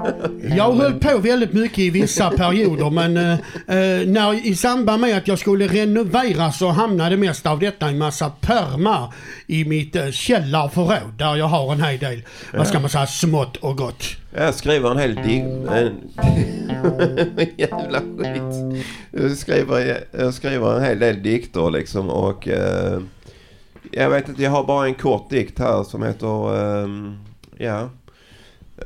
Jag 0.57 0.73
höll 0.73 0.95
på 0.95 1.19
väldigt 1.19 1.53
mycket 1.53 1.79
i 1.79 1.91
vissa 1.91 2.31
perioder 2.31 2.91
men 2.91 3.17
eh, 3.17 3.33
eh, 3.33 4.07
när, 4.07 4.47
i 4.47 4.55
samband 4.55 5.01
med 5.01 5.17
att 5.17 5.29
jag 5.29 5.39
skulle 5.39 5.67
renovera 5.67 6.53
så 6.53 6.69
hamnade 6.69 7.17
mest 7.17 7.47
av 7.47 7.59
detta 7.59 7.87
i 7.87 7.93
en 7.93 7.99
massa 7.99 8.31
pärmar 8.31 9.15
i 9.47 9.65
mitt 9.65 9.97
eh, 9.97 10.11
källarförråd 10.11 11.13
där 11.19 11.37
jag 11.37 11.47
har 11.47 11.73
en 11.73 11.83
hel 11.83 11.99
del, 11.99 12.23
vad 12.53 12.69
ska 12.69 12.81
man 12.81 12.91
säga, 12.91 13.07
smått 13.07 13.57
och 13.57 13.77
gott. 13.77 14.05
Jag 14.35 14.55
skriver 14.55 14.91
en 14.91 14.99
hel 14.99 15.15
dikt... 15.15 15.47
En... 15.71 16.01
Jävla 17.57 17.99
skit. 17.99 18.85
Jag 19.11 19.37
skriver, 19.37 19.99
jag 20.19 20.35
skriver 20.35 20.77
en 20.77 20.85
hel 20.85 20.99
del 20.99 21.23
dikter 21.23 21.71
liksom 21.71 22.11
och... 22.11 22.49
Eh, 22.49 23.01
Jag 23.93 24.11
vet 24.11 24.29
inte, 24.29 24.43
jag 24.43 24.51
har 24.51 24.65
bara 24.65 24.87
en 24.87 24.95
kort 24.95 25.31
dikt 25.31 25.59
här 25.59 25.85
som 25.85 26.03
heter... 26.03 26.57
ehm, 26.85 27.19
ja. 27.59 27.91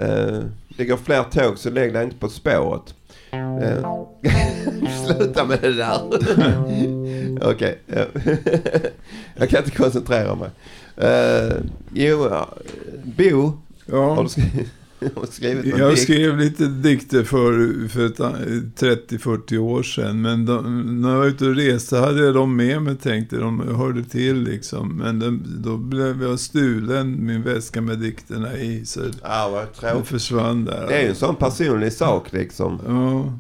Eh, 0.01 0.39
det 0.69 0.85
går 0.85 0.97
fler 0.97 1.23
tåg 1.23 1.59
så 1.59 1.71
lägg 1.71 1.93
dig 1.93 2.05
inte 2.05 2.17
på 2.17 2.29
spåret. 2.29 2.95
Eh, 3.31 4.05
sluta 5.07 5.45
med 5.45 5.59
det 5.61 5.73
där. 5.73 6.01
Okej. 7.51 7.79
ja. 7.87 8.05
jag 9.35 9.49
kan 9.49 9.65
inte 9.65 9.77
koncentrera 9.77 10.35
mig. 10.35 10.51
Uh, 11.03 11.57
jo, 11.95 12.31
Bo. 13.05 13.53
Ja. 13.87 14.15
Har 14.15 14.23
du 14.23 14.29
skrivit, 14.29 14.69
du 15.01 15.11
skrivit 15.31 15.67
någon 15.67 15.79
Jag 15.81 15.91
dikt? 15.91 16.03
skrev 16.03 16.39
lite 16.39 16.67
dikter 16.67 17.25
för, 17.25 17.89
för 17.89 18.07
ett 18.07 18.21
an- 18.21 18.73
30-40 18.79 19.59
år 19.59 19.83
sedan. 19.83 20.23
Men 20.23 20.47
de, 20.47 20.87
när 21.03 21.11
jag 21.11 21.19
var 21.19 21.27
ute 21.27 21.47
och 21.47 21.55
reste 21.57 21.97
hade 21.99 22.25
jag 22.25 22.35
dem 22.35 22.57
med 22.57 22.83
mig 22.83 22.97
tänkte 22.97 23.37
de 23.37 23.61
hörde 23.77 24.05
till 24.05 24.43
liksom. 24.43 24.97
Men 24.97 25.19
de, 25.19 25.43
då 25.59 25.77
blev 25.77 26.23
jag 26.23 26.39
stulen, 26.41 27.27
min 27.27 27.43
väska 27.43 27.81
med 27.81 27.99
dikterna 27.99 28.57
i. 28.59 28.85
Så 28.85 29.01
Ja, 29.23 29.49
vad 29.53 29.73
tråkigt. 29.73 30.09
försvann 30.09 30.65
där. 30.65 30.87
Det 30.89 30.95
är 30.95 31.03
ju 31.03 31.09
en 31.09 31.15
sån 31.15 31.35
personlig 31.37 31.93
sak 31.93 32.33
liksom. 32.33 32.79
Ja. 32.87 33.39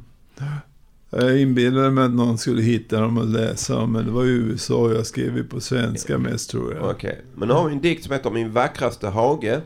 Jag 1.12 1.40
inbillade 1.40 1.90
mig 1.90 2.04
att 2.04 2.10
någon 2.10 2.38
skulle 2.38 2.62
hitta 2.62 3.00
dem 3.00 3.18
och 3.18 3.26
läsa 3.26 3.74
dem. 3.76 3.92
Men 3.92 4.04
det 4.06 4.10
var 4.10 4.24
i 4.24 4.28
USA. 4.28 4.92
Jag 4.92 5.06
skrev 5.06 5.36
ju 5.36 5.44
på 5.44 5.60
svenska 5.60 6.18
mest 6.18 6.50
tror 6.50 6.74
jag. 6.74 6.90
Okej. 6.90 7.20
Men 7.34 7.48
nu 7.48 7.54
har 7.54 7.68
vi 7.68 7.74
en 7.74 7.80
dikt 7.80 8.04
som 8.04 8.12
heter 8.12 8.30
Min 8.30 8.52
vackraste 8.52 9.08
hage. 9.08 9.60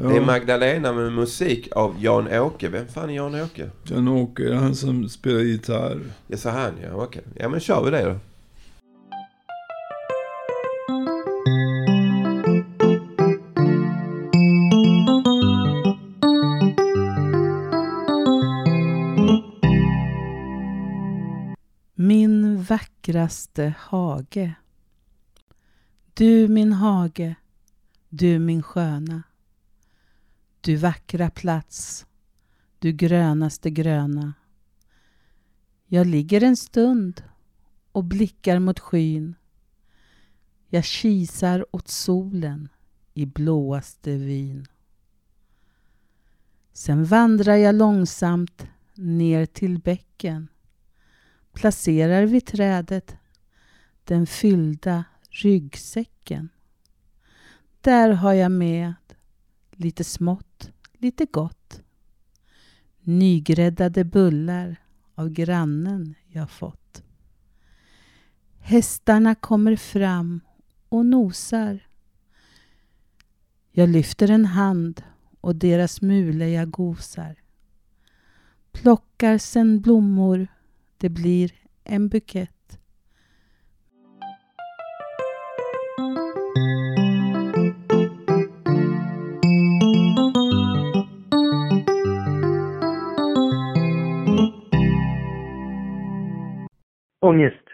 Ja. 0.00 0.08
Det 0.08 0.16
är 0.16 0.20
Magdalena 0.20 0.92
med 0.92 1.12
musik 1.12 1.68
av 1.72 1.96
Jan-Åke. 1.98 2.68
Vem 2.68 2.86
fan 2.86 3.10
är 3.10 3.14
Jan-Åke? 3.14 3.70
Jan-Åke, 3.84 4.54
han 4.54 4.74
som 4.74 5.08
spelar 5.08 5.40
gitarr. 5.40 6.00
Ja, 6.26 6.36
så 6.36 6.50
han 6.50 6.72
ja. 6.82 6.92
Okej. 6.92 7.22
Ja, 7.34 7.48
men 7.48 7.60
kör 7.60 7.84
vi 7.84 7.90
det 7.90 8.04
då. 8.04 8.18
Min 21.94 22.62
vackraste 22.62 23.74
hage. 23.78 24.54
Du 26.14 26.48
min 26.48 26.72
hage, 26.72 27.34
du 28.08 28.38
min 28.38 28.62
sköna. 28.62 29.22
Du 30.68 30.76
vackra 30.76 31.30
plats, 31.30 32.06
du 32.78 32.92
grönaste 32.92 33.70
gröna. 33.70 34.34
Jag 35.86 36.06
ligger 36.06 36.42
en 36.42 36.56
stund 36.56 37.22
och 37.92 38.04
blickar 38.04 38.58
mot 38.58 38.78
skyn. 38.78 39.34
Jag 40.68 40.84
kisar 40.84 41.66
åt 41.70 41.88
solen 41.88 42.68
i 43.14 43.26
blåaste 43.26 44.16
vyn. 44.16 44.66
Sen 46.72 47.04
vandrar 47.04 47.56
jag 47.56 47.74
långsamt 47.74 48.66
ner 48.94 49.46
till 49.46 49.78
bäcken 49.78 50.48
placerar 51.52 52.26
vid 52.26 52.46
trädet 52.46 53.16
den 54.04 54.26
fyllda 54.26 55.04
ryggsäcken. 55.30 56.48
Där 57.80 58.10
har 58.10 58.32
jag 58.32 58.52
med 58.52 58.94
lite 59.78 60.04
smått, 60.04 60.70
lite 60.92 61.26
gott. 61.26 61.82
Nygräddade 63.00 64.04
bullar 64.04 64.76
av 65.14 65.28
grannen 65.28 66.14
jag 66.26 66.50
fått. 66.50 67.02
Hästarna 68.58 69.34
kommer 69.34 69.76
fram 69.76 70.40
och 70.88 71.06
nosar. 71.06 71.88
Jag 73.70 73.88
lyfter 73.88 74.30
en 74.30 74.44
hand 74.44 75.02
och 75.40 75.56
deras 75.56 76.02
mule 76.02 76.48
jag 76.48 76.70
gosar. 76.70 77.36
Plockar 78.72 79.38
sen 79.38 79.80
blommor 79.80 80.48
det 80.96 81.08
blir 81.08 81.52
en 81.84 82.08
bukett. 82.08 82.78
Ångest, 97.20 97.64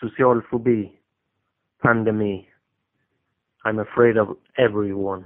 social 0.00 0.42
fobi, 0.50 0.92
pandemi. 1.82 2.48
I'm 3.64 3.78
afraid 3.78 4.16
of 4.16 4.38
everyone. 4.56 5.24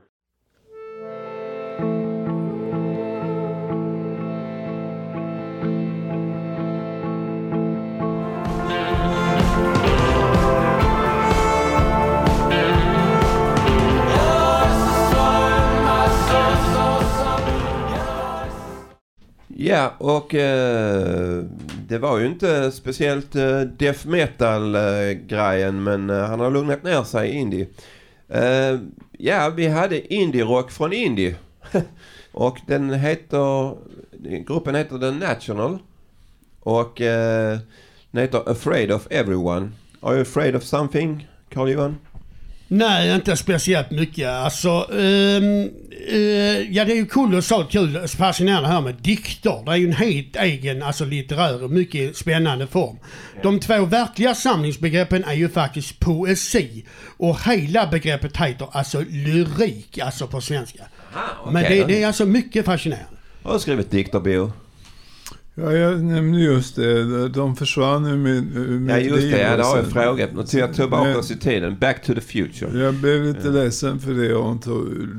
Ja, 19.48 19.94
och 19.98 20.34
eh, 20.34 21.44
det 21.92 21.98
var 21.98 22.18
ju 22.18 22.26
inte 22.26 22.72
speciellt 22.72 23.36
uh, 23.36 23.60
death 23.60 24.06
metal-grejen, 24.06 25.82
men 25.82 26.10
uh, 26.10 26.24
han 26.24 26.40
har 26.40 26.50
lugnat 26.50 26.82
ner 26.82 27.02
sig 27.02 27.30
i 27.30 27.32
indie. 27.32 27.66
Uh, 28.34 28.80
ja, 29.12 29.52
vi 29.56 29.68
hade 29.68 30.14
indie-rock 30.14 30.70
från 30.70 30.92
indie. 30.92 31.34
och 32.32 32.58
den 32.66 32.90
heter, 32.94 33.76
gruppen 34.46 34.74
heter 34.74 34.98
The 34.98 35.10
National. 35.10 35.78
Och 36.60 36.92
den 38.10 38.22
heter 38.22 38.50
Afraid 38.50 38.92
of 38.92 39.06
Everyone. 39.10 39.70
Are 40.00 40.14
you 40.14 40.22
afraid 40.22 40.56
of 40.56 40.62
something, 40.62 41.28
Carl-Johan? 41.48 41.96
Nej, 42.74 43.14
inte 43.14 43.36
speciellt 43.36 43.90
mycket. 43.90 44.28
Alltså, 44.28 44.68
ehm, 44.92 45.70
eh, 46.08 46.72
ja 46.72 46.84
det 46.84 46.92
är 46.92 46.96
ju 46.96 47.06
kolossalt 47.06 47.70
kul, 47.70 48.08
fascinerande 48.08 48.68
här 48.68 48.80
med 48.80 48.94
dikter. 48.94 49.62
Det 49.64 49.70
är 49.70 49.76
ju 49.76 49.86
en 49.86 49.92
helt 49.92 50.36
egen, 50.36 50.82
alltså 50.82 51.04
litterär 51.04 51.64
och 51.64 51.70
mycket 51.70 52.16
spännande 52.16 52.66
form. 52.66 52.98
De 53.42 53.60
två 53.60 53.84
verkliga 53.84 54.34
samlingsbegreppen 54.34 55.24
är 55.24 55.32
ju 55.32 55.48
faktiskt 55.48 56.00
poesi 56.00 56.84
och 57.16 57.40
hela 57.46 57.86
begreppet 57.86 58.36
heter 58.36 58.68
alltså 58.72 59.00
lyrik, 59.00 59.98
alltså 59.98 60.26
på 60.26 60.40
svenska. 60.40 60.84
Men 61.52 61.62
det, 61.62 61.84
det 61.84 62.02
är 62.02 62.06
alltså 62.06 62.26
mycket 62.26 62.64
fascinerande. 62.64 63.16
Har 63.42 63.54
du 63.54 63.60
skrivit 63.60 63.90
dikter, 63.90 64.20
Bo? 64.20 64.52
Ja, 65.54 65.72
jag 65.72 66.04
nämnde 66.04 66.40
just 66.40 66.76
det. 66.76 67.28
De 67.28 67.56
försvann 67.56 68.06
ur 68.06 68.16
mitt 68.16 68.90
Ja, 68.90 68.98
just 68.98 69.16
liv 69.22 69.30
det. 69.30 69.40
Ja, 69.40 69.56
det 69.56 69.62
har 69.62 69.76
jag 69.76 69.86
frågat. 69.86 70.30
Nu 70.32 70.42
tog 70.42 70.60
jag 70.60 70.74
tillbaka 70.74 71.18
oss 71.18 71.30
i 71.30 71.38
tiden. 71.38 71.76
Back 71.78 72.02
to 72.02 72.14
the 72.14 72.20
future. 72.20 72.78
Jag 72.78 72.94
blev 72.94 73.24
lite 73.24 73.48
ledsen 73.48 74.00
för 74.00 74.12
det 74.12 74.34
och 74.34 74.52
inte 74.52 74.70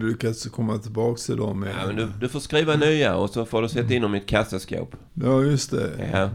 lyckats 0.08 0.46
komma 0.46 0.78
tillbaka 0.78 1.18
till 1.18 1.38
dem. 1.38 1.66
Ja, 1.80 1.88
men 1.88 1.96
du, 1.96 2.08
du 2.20 2.30
får 2.30 2.40
skriva 2.40 2.76
nya 2.76 3.16
och 3.16 3.30
så 3.30 3.46
får 3.46 3.62
du 3.62 3.70
sätta 3.70 3.94
in 3.94 4.02
dem 4.02 4.16
i 4.16 4.18
ett 4.18 4.26
kassaskåp. 4.26 4.96
Ja, 5.14 5.44
just 5.44 5.72
det. 5.72 5.90
Ja. 6.14 6.30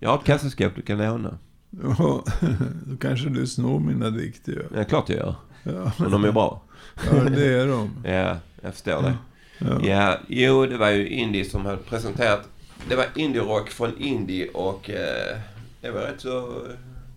Jag 0.00 0.10
har 0.10 0.18
ett 0.18 0.24
kassaskåp 0.24 0.72
du 0.76 0.82
kan 0.82 0.98
låna. 0.98 1.38
Ja, 1.70 2.24
då 2.84 2.96
kanske 3.00 3.28
du 3.28 3.46
snor 3.46 3.80
mina 3.80 4.10
dikter. 4.10 4.66
Ja, 4.74 4.84
klart 4.84 5.08
jag 5.08 5.18
gör. 5.18 5.34
Ja. 5.62 5.92
Men 5.98 6.10
de 6.10 6.24
är 6.24 6.32
bra. 6.32 6.62
Ja, 7.10 7.24
det 7.30 7.46
är 7.46 7.66
de. 7.66 7.90
Ja, 8.04 8.36
jag 8.62 8.72
förstår 8.72 9.02
det. 9.02 9.14
Ja. 9.58 9.80
Ja, 9.86 10.18
jo, 10.28 10.66
det 10.66 10.76
var 10.76 10.90
ju 10.90 11.08
Indie 11.08 11.44
som 11.44 11.66
hade 11.66 11.76
presenterat. 11.76 12.48
Det 12.88 12.96
var 12.96 13.06
indie-rock 13.14 13.70
från 13.70 13.98
Indie 13.98 14.48
och 14.48 14.90
eh, 14.90 15.36
det 15.80 15.90
var 15.90 16.00
rätt 16.00 16.20
så 16.20 16.66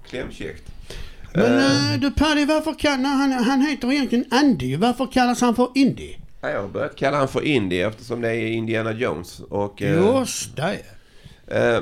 klämkäckt. 0.10 0.64
Men 1.34 1.58
Eh, 1.60 1.94
eh, 1.94 2.00
du 2.00 2.12
Paddy, 2.12 2.46
varför 2.46 2.74
kallar 2.80 3.10
han, 3.10 3.32
han 3.32 3.62
heter 3.62 3.92
egentligen 3.92 4.26
Andy. 4.32 4.76
Varför 4.76 5.08
kallas 5.12 5.42
han 5.42 5.56
för 5.56 5.70
Indy? 5.76 6.16
ja, 6.42 6.50
jag 6.50 6.62
har 6.62 6.68
börjat 6.68 6.96
kalla 6.96 7.18
han 7.18 7.28
för 7.28 7.46
Indie 7.46 7.88
eftersom 7.88 8.22
det 8.22 8.30
är 8.30 8.48
Indiana 8.48 8.92
Jones. 8.92 9.40
Och, 9.40 9.82
eh, 9.82 10.06
Just 10.06 10.56
det. 10.56 10.80
Eh, 11.48 11.80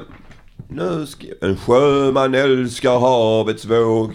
nu 0.67 1.05
ska... 1.05 1.27
En 1.41 1.57
sjöman 1.57 2.35
älskar 2.35 2.99
havets 2.99 3.65
våg. 3.65 4.13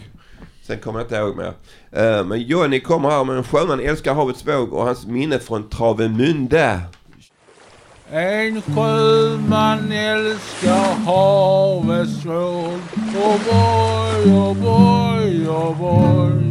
Sen 0.63 0.79
kommer 0.79 0.99
jag 1.01 1.07
inte 1.07 1.17
ihåg 1.17 1.37
mer. 1.37 1.53
Eh, 1.93 2.25
men 2.25 2.43
Johnny 2.43 2.81
kommer 2.81 3.11
här 3.11 3.25
med 3.25 3.37
En 3.37 3.45
sjöman 3.45 3.81
älskar 3.81 4.15
havets 4.15 4.47
våg 4.47 4.73
och 4.73 4.85
hans 4.85 5.07
minne 5.07 5.39
från 5.39 5.69
Travemünde. 5.69 6.81
En 8.13 8.63
sjöman 8.63 9.93
älskar 9.93 10.95
havets 11.05 12.25
våg. 12.25 12.81
Oh 13.17 13.39
boy, 13.45 14.33
oh 14.33 14.55
boy, 14.55 15.49
oh 15.49 15.79
boy. 15.79 16.43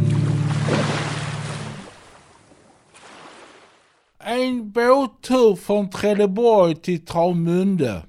En 4.18 4.70
båttur 4.70 5.56
från 5.56 5.90
Trelleborg 5.90 6.74
till 6.74 7.06
Travmunde. 7.06 8.02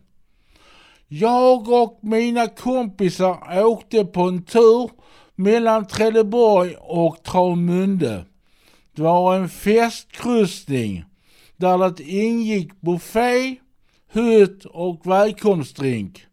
Jag 1.08 1.69
och 1.69 1.99
mina 2.01 2.47
kompisar 2.47 3.65
åkte 3.65 4.05
på 4.05 4.21
en 4.21 4.43
tur 4.43 4.89
mellan 5.36 5.88
Trelleborg 5.88 6.75
och 6.79 7.23
Travmunde. 7.23 8.25
Det 8.95 9.01
var 9.01 9.36
en 9.36 9.49
festkryssning 9.49 11.05
där 11.58 11.89
det 11.89 12.04
ingick 12.04 12.82
buffé, 12.82 13.56
hytt 14.13 14.65
och 14.65 15.02
välkomstdrink. 15.04 16.26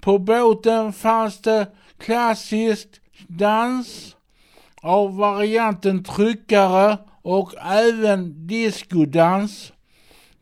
På 0.00 0.18
båten 0.18 0.92
fanns 0.92 1.38
det 1.40 1.66
klassisk 1.98 2.88
dans 3.26 4.16
av 4.82 5.16
varianten 5.16 6.04
tryckare 6.04 6.98
och 7.22 7.54
även 7.62 8.46
diskodans. 8.46 9.72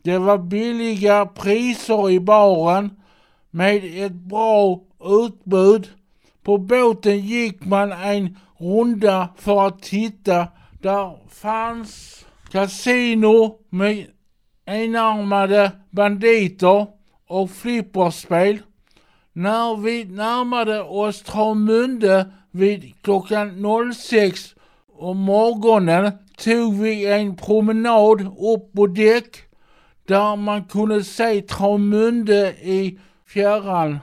Det 0.03 0.19
var 0.19 0.39
billiga 0.39 1.27
priser 1.27 2.11
i 2.11 2.21
baren 2.21 2.91
med 3.51 4.05
ett 4.07 4.13
bra 4.13 4.81
utbud. 5.05 5.89
På 6.43 6.59
båten 6.59 7.19
gick 7.19 7.65
man 7.65 7.93
en 7.93 8.39
runda 8.59 9.29
för 9.37 9.67
att 9.67 9.83
titta. 9.83 10.49
Där 10.81 11.17
fanns 11.29 12.25
kasino 12.51 13.59
med 13.71 14.07
enarmade 14.67 15.73
banditer 15.91 16.87
och 17.27 17.51
flipperspel. 17.51 18.59
När 19.33 19.77
vi 19.77 20.05
närmade 20.05 20.83
oss 20.83 21.23
Travmunde 21.23 22.27
vid 22.51 22.95
klockan 23.03 23.65
06 23.95 24.55
om 24.99 25.19
morgonen 25.19 26.13
tog 26.37 26.81
vi 26.81 27.07
en 27.07 27.37
promenad 27.37 28.21
upp 28.21 28.73
på 28.73 28.87
däck 28.87 29.37
där 30.07 30.37
man 30.37 30.65
kunde 30.65 31.05
se 31.05 31.43
Travmunde 31.43 32.55
i 32.63 32.99
fjärran. 33.27 33.99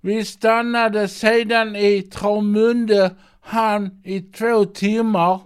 Vi 0.00 0.24
stannade 0.24 1.08
sedan 1.08 1.76
i 1.76 2.02
Travmunde 2.02 3.10
hamn 3.40 4.02
i 4.04 4.20
två 4.20 4.64
timmar. 4.64 5.40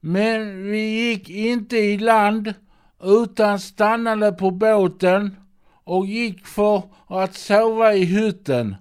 Men 0.00 0.70
vi 0.70 1.08
gick 1.08 1.30
inte 1.30 1.76
i 1.76 1.98
land 1.98 2.54
utan 3.02 3.60
stannade 3.60 4.32
på 4.32 4.50
båten 4.50 5.36
och 5.84 6.06
gick 6.06 6.46
för 6.46 6.82
att 7.06 7.34
sova 7.34 7.94
i 7.94 8.04
hytten. 8.04 8.76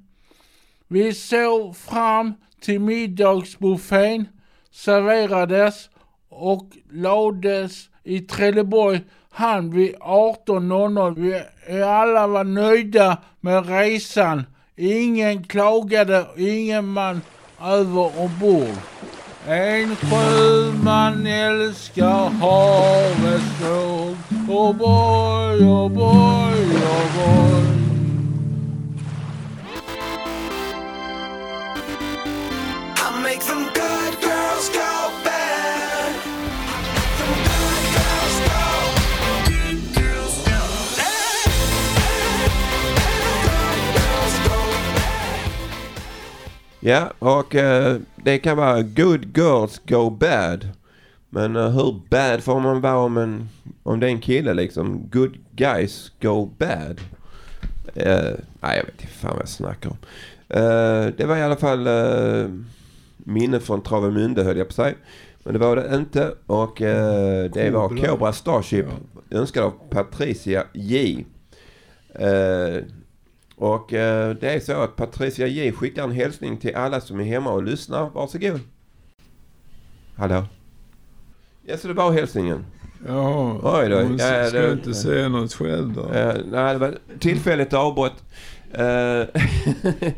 Vi 0.88 1.14
såg 1.14 1.76
fram 1.76 2.34
till 2.62 2.80
middagsbuffén 2.80 4.28
serverades 4.72 5.90
och 6.30 6.70
lades 6.92 7.90
i 8.04 8.20
Trelleborg 8.20 9.02
hamn 9.30 9.72
vid 9.72 9.96
18.00. 9.96 11.44
Vi 11.68 11.82
alla 11.84 12.28
var 12.28 12.44
nöjda 12.44 13.18
med 13.40 13.70
resan. 13.70 14.44
Ingen 14.76 15.44
klagade, 15.44 16.26
ingen 16.38 16.88
man 16.88 17.22
över 17.62 18.20
ombord. 18.20 18.76
En 19.48 19.96
sjöman 19.96 21.28
älskar 21.28 22.30
havets 22.30 23.62
våg. 23.62 24.16
Oh 24.48 24.74
boy, 24.76 25.66
oh 25.66 25.90
boy, 25.90 26.60
oh 26.76 27.16
boy. 27.16 27.81
Ja, 46.84 47.14
och 47.20 47.56
eh, 47.56 47.98
det 48.16 48.38
kan 48.38 48.58
vara 48.58 48.82
good 48.82 49.38
girls 49.38 49.82
go 49.88 50.10
bad. 50.10 50.70
Men 51.30 51.56
eh, 51.56 51.70
hur 51.70 52.02
bad 52.10 52.44
får 52.44 52.60
man 52.60 52.82
vara 52.82 52.98
om, 52.98 53.18
en, 53.18 53.50
om 53.84 54.00
det 54.00 54.08
är 54.08 54.12
en 54.12 54.22
kille 54.22 54.54
liksom? 54.54 55.10
Good 55.12 55.38
guys 55.52 56.12
go 56.22 56.46
bad. 56.58 57.02
Eh, 57.96 58.36
nej, 58.62 58.78
jag 58.78 58.86
vet 58.86 59.02
inte 59.02 59.08
fan 59.08 59.32
vad 59.32 59.42
jag 59.42 59.50
snackar 59.50 59.90
om. 59.90 59.98
Eh, 60.50 61.14
det 61.18 61.26
var 61.26 61.38
i 61.38 61.44
alla 61.44 61.56
fall 61.56 61.88
minne 63.18 63.60
från 63.60 63.82
Travemünde 63.82 64.44
höll 64.44 64.58
jag 64.58 64.68
på 64.68 64.74
sig. 64.74 64.96
Men 65.44 65.54
det 65.54 65.60
var 65.60 65.76
det 65.76 65.96
inte. 65.96 66.34
Och 66.46 66.76
det 67.54 67.72
var 67.74 68.08
Cobra. 68.08 68.34
Starship. 68.34 68.86
Önskad 69.32 69.64
av 69.64 69.74
Patricia 69.90 70.64
J. 70.74 71.26
Och 73.62 73.94
eh, 73.94 74.36
det 74.36 74.50
är 74.54 74.60
så 74.60 74.74
att 74.82 74.96
Patricia 74.96 75.48
J 75.48 75.72
skickar 75.72 76.04
en 76.04 76.12
hälsning 76.12 76.58
till 76.58 76.76
alla 76.76 77.02
som 77.02 77.20
är 77.20 77.24
hemma 77.24 77.52
och 77.52 77.64
lyssnar. 77.64 78.10
Varsågod. 78.10 78.60
Hallå? 80.16 80.44
Ja, 81.66 81.78
så 81.78 81.88
det 81.88 81.94
var 81.94 82.12
hälsningen. 82.12 82.66
Ja, 83.08 83.60
Oj 83.64 83.90
då. 83.90 84.02
hon 84.02 84.18
Ja, 84.18 84.46
ska 84.48 84.60
det- 84.60 84.72
inte 84.72 84.94
säga 84.94 85.30
något 85.30 85.54
själv 85.54 85.94
då. 85.94 86.02
Eh, 86.14 86.36
nej, 86.52 86.74
det 86.74 86.80
var 86.80 86.98
tillfälligt 87.20 87.74
avbrott. 87.74 88.24
Eh, 88.74 89.28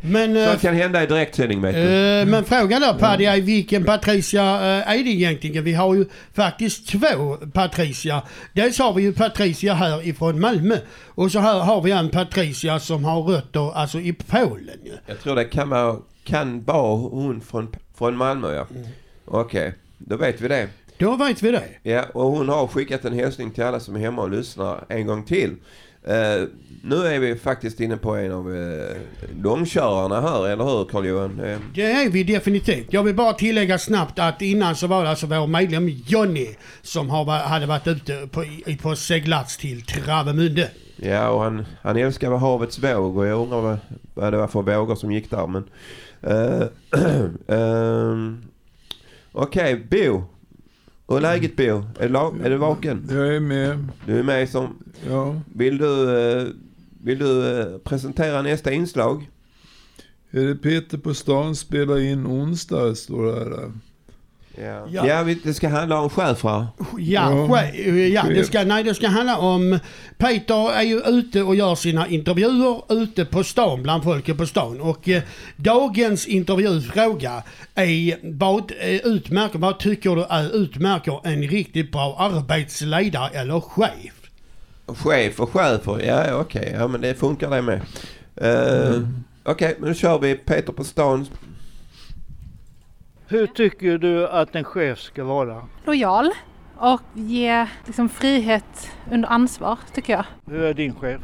Men, 0.00 0.36
eh, 0.36 0.48
Sånt 0.48 0.60
kan 0.60 0.74
hända 0.74 1.02
i 1.02 1.06
direktsändning 1.06 1.62
vet 1.62 1.74
du. 1.74 1.80
Eh, 1.80 2.26
men 2.26 2.44
frågan 2.44 2.82
då 2.82 2.94
Paddy 2.94 3.24
är 3.24 3.40
vilken 3.40 3.84
Patricia 3.84 4.42
eh, 4.42 4.90
är 4.90 5.04
det 5.04 5.10
egentligen? 5.10 5.64
Vi 5.64 5.72
har 5.72 5.94
ju 5.94 6.06
faktiskt 6.32 6.88
två 6.88 7.36
Patricia. 7.52 8.22
Dels 8.52 8.78
har 8.78 8.92
vi 8.92 9.02
ju 9.02 9.12
Patricia 9.12 9.74
här 9.74 10.08
ifrån 10.08 10.40
Malmö 10.40 10.78
och 11.06 11.32
så 11.32 11.38
här 11.38 11.60
har 11.60 11.82
vi 11.82 11.90
en 11.90 12.10
Patricia 12.10 12.80
som 12.80 13.04
har 13.04 13.22
rötter 13.22 13.76
alltså 13.76 14.00
i 14.00 14.12
Polen. 14.12 14.78
Jag 15.06 15.20
tror 15.20 15.34
det 15.34 15.44
kan 15.44 15.68
vara, 15.68 15.96
kan 16.24 16.64
vara 16.64 16.96
hon 16.96 17.40
från, 17.40 17.76
från 17.98 18.16
Malmö 18.16 18.54
ja. 18.54 18.66
Okej, 19.24 19.74
då 19.98 20.16
vet 20.16 20.40
vi 20.40 20.48
det. 20.48 20.68
Då 20.98 21.16
vet 21.16 21.42
vi 21.42 21.50
det. 21.50 21.64
Ja, 21.82 22.04
och 22.12 22.30
hon 22.30 22.48
har 22.48 22.66
skickat 22.66 23.04
en 23.04 23.12
hälsning 23.12 23.50
till 23.50 23.64
alla 23.64 23.80
som 23.80 23.96
är 23.96 24.00
hemma 24.00 24.22
och 24.22 24.30
lyssnar 24.30 24.84
en 24.88 25.06
gång 25.06 25.24
till. 25.24 25.56
Eh, 26.06 26.48
nu 26.86 26.96
är 27.06 27.18
vi 27.18 27.36
faktiskt 27.36 27.80
inne 27.80 27.96
på 27.96 28.16
en 28.16 28.32
av 28.32 28.48
uh, 28.48 28.96
långkörarna 29.42 30.20
här, 30.20 30.48
eller 30.48 30.64
hur 30.64 30.84
Carl-Johan? 30.84 31.40
Eh, 31.40 31.58
Det 31.74 31.82
är 31.92 32.10
vi 32.10 32.24
definitivt. 32.24 32.92
Jag 32.92 33.02
vill 33.02 33.14
bara 33.14 33.32
tillägga 33.32 33.78
snabbt 33.78 34.18
att 34.18 34.42
innan 34.42 34.76
så 34.76 34.86
var 34.86 35.04
det 35.04 35.10
alltså 35.10 35.26
vår 35.26 35.46
medlem 35.46 35.88
Jonny 35.88 36.48
som 36.82 37.10
har, 37.10 37.24
hade 37.24 37.66
varit 37.66 37.86
ute 37.86 38.28
på, 38.30 38.44
på 38.82 38.96
seglats 38.96 39.56
till 39.56 39.82
Travemünde. 39.82 40.68
Ja, 40.96 41.28
och 41.28 41.42
han, 41.42 41.66
han 41.82 41.96
älskar 41.96 42.30
havets 42.30 42.78
våg 42.78 43.16
och 43.16 43.26
jag 43.26 43.40
undrar 43.40 43.60
vad, 43.60 43.78
vad 44.14 44.32
det 44.32 44.36
var 44.36 44.48
för 44.48 44.62
vågor 44.62 44.94
som 44.94 45.12
gick 45.12 45.30
där. 45.30 45.46
Men, 45.46 45.64
eh, 46.22 46.66
ehm, 47.56 48.44
Okej, 49.32 49.86
Bo. 49.90 50.24
Hur 51.08 51.16
är 51.16 51.20
läget 51.20 51.56
Bo? 51.56 51.84
Är 51.98 52.08
du, 52.08 52.44
är 52.44 52.50
du 52.50 52.56
vaken? 52.56 53.08
Jag 53.10 53.34
är 53.36 53.40
med. 53.40 53.88
Du 54.06 54.18
är 54.18 54.22
med 54.22 54.48
som... 54.48 54.84
Ja. 55.10 55.40
Vill 55.54 55.78
du, 55.78 56.18
eh, 56.18 56.46
vill 57.04 57.18
du 57.18 57.60
eh, 57.60 57.78
presentera 57.78 58.42
nästa 58.42 58.72
inslag? 58.72 59.30
Är 60.30 60.40
det 60.40 60.54
Peter 60.54 60.98
på 60.98 61.14
stan 61.14 61.56
spelar 61.56 62.00
in 62.00 62.26
onsdag, 62.26 62.94
står 62.94 63.26
det 63.26 63.32
här. 63.32 63.72
Ja, 64.56 64.86
Ja. 64.90 65.06
ja 65.06 65.34
det 65.44 65.54
ska 65.54 65.68
handla 65.68 66.00
om 66.00 66.10
schäfrar. 66.10 66.66
Ja, 66.98 67.64
Ja, 68.12 68.22
det, 68.28 68.44
ska, 68.44 68.64
nej, 68.64 68.84
det 68.84 68.94
ska 68.94 69.08
handla 69.08 69.38
om... 69.38 69.78
Peter 70.18 70.72
är 70.72 70.82
ju 70.82 71.00
ute 71.00 71.42
och 71.42 71.56
gör 71.56 71.74
sina 71.74 72.08
intervjuer 72.08 72.82
ute 72.88 73.24
på 73.24 73.44
stan, 73.44 73.82
bland 73.82 74.04
folket 74.04 74.36
på 74.36 74.46
stan. 74.46 74.80
Och 74.80 75.08
eh, 75.08 75.22
dagens 75.56 76.26
intervjufråga 76.26 77.42
är 77.74 78.18
vad 78.38 78.72
eh, 78.80 78.88
utmärker, 78.88 79.58
vad 79.58 79.78
tycker 79.78 80.16
du 80.16 80.24
är 80.28 80.56
utmärker 80.56 81.20
en 81.24 81.42
riktigt 81.42 81.92
bra 81.92 82.16
arbetsledare 82.18 83.28
eller 83.28 83.60
chef? 83.60 84.23
Chef 84.86 85.40
och 85.40 85.50
chefer, 85.50 86.00
ja 86.06 86.26
ja, 86.26 86.40
okej. 86.40 86.76
Ja 86.78 86.88
men 86.88 87.00
det 87.00 87.14
funkar 87.14 87.50
det 87.50 87.62
med. 87.62 87.80
Eh, 88.36 89.00
Okej, 89.46 89.76
men 89.78 89.88
nu 89.88 89.94
kör 89.94 90.18
vi 90.18 90.34
Peter 90.34 90.72
på 90.72 90.84
stan. 90.84 91.26
Hur 93.26 93.46
tycker 93.46 93.98
du 93.98 94.28
att 94.28 94.54
en 94.54 94.64
chef 94.64 94.98
ska 95.00 95.24
vara? 95.24 95.62
lojal 95.84 96.30
och 96.76 97.00
ge 97.14 97.66
liksom, 97.86 98.08
frihet 98.08 98.90
under 99.12 99.28
ansvar 99.28 99.78
tycker 99.94 100.12
jag. 100.12 100.24
Hur 100.46 100.62
är 100.62 100.74
din 100.74 100.94
chef? 100.94 101.20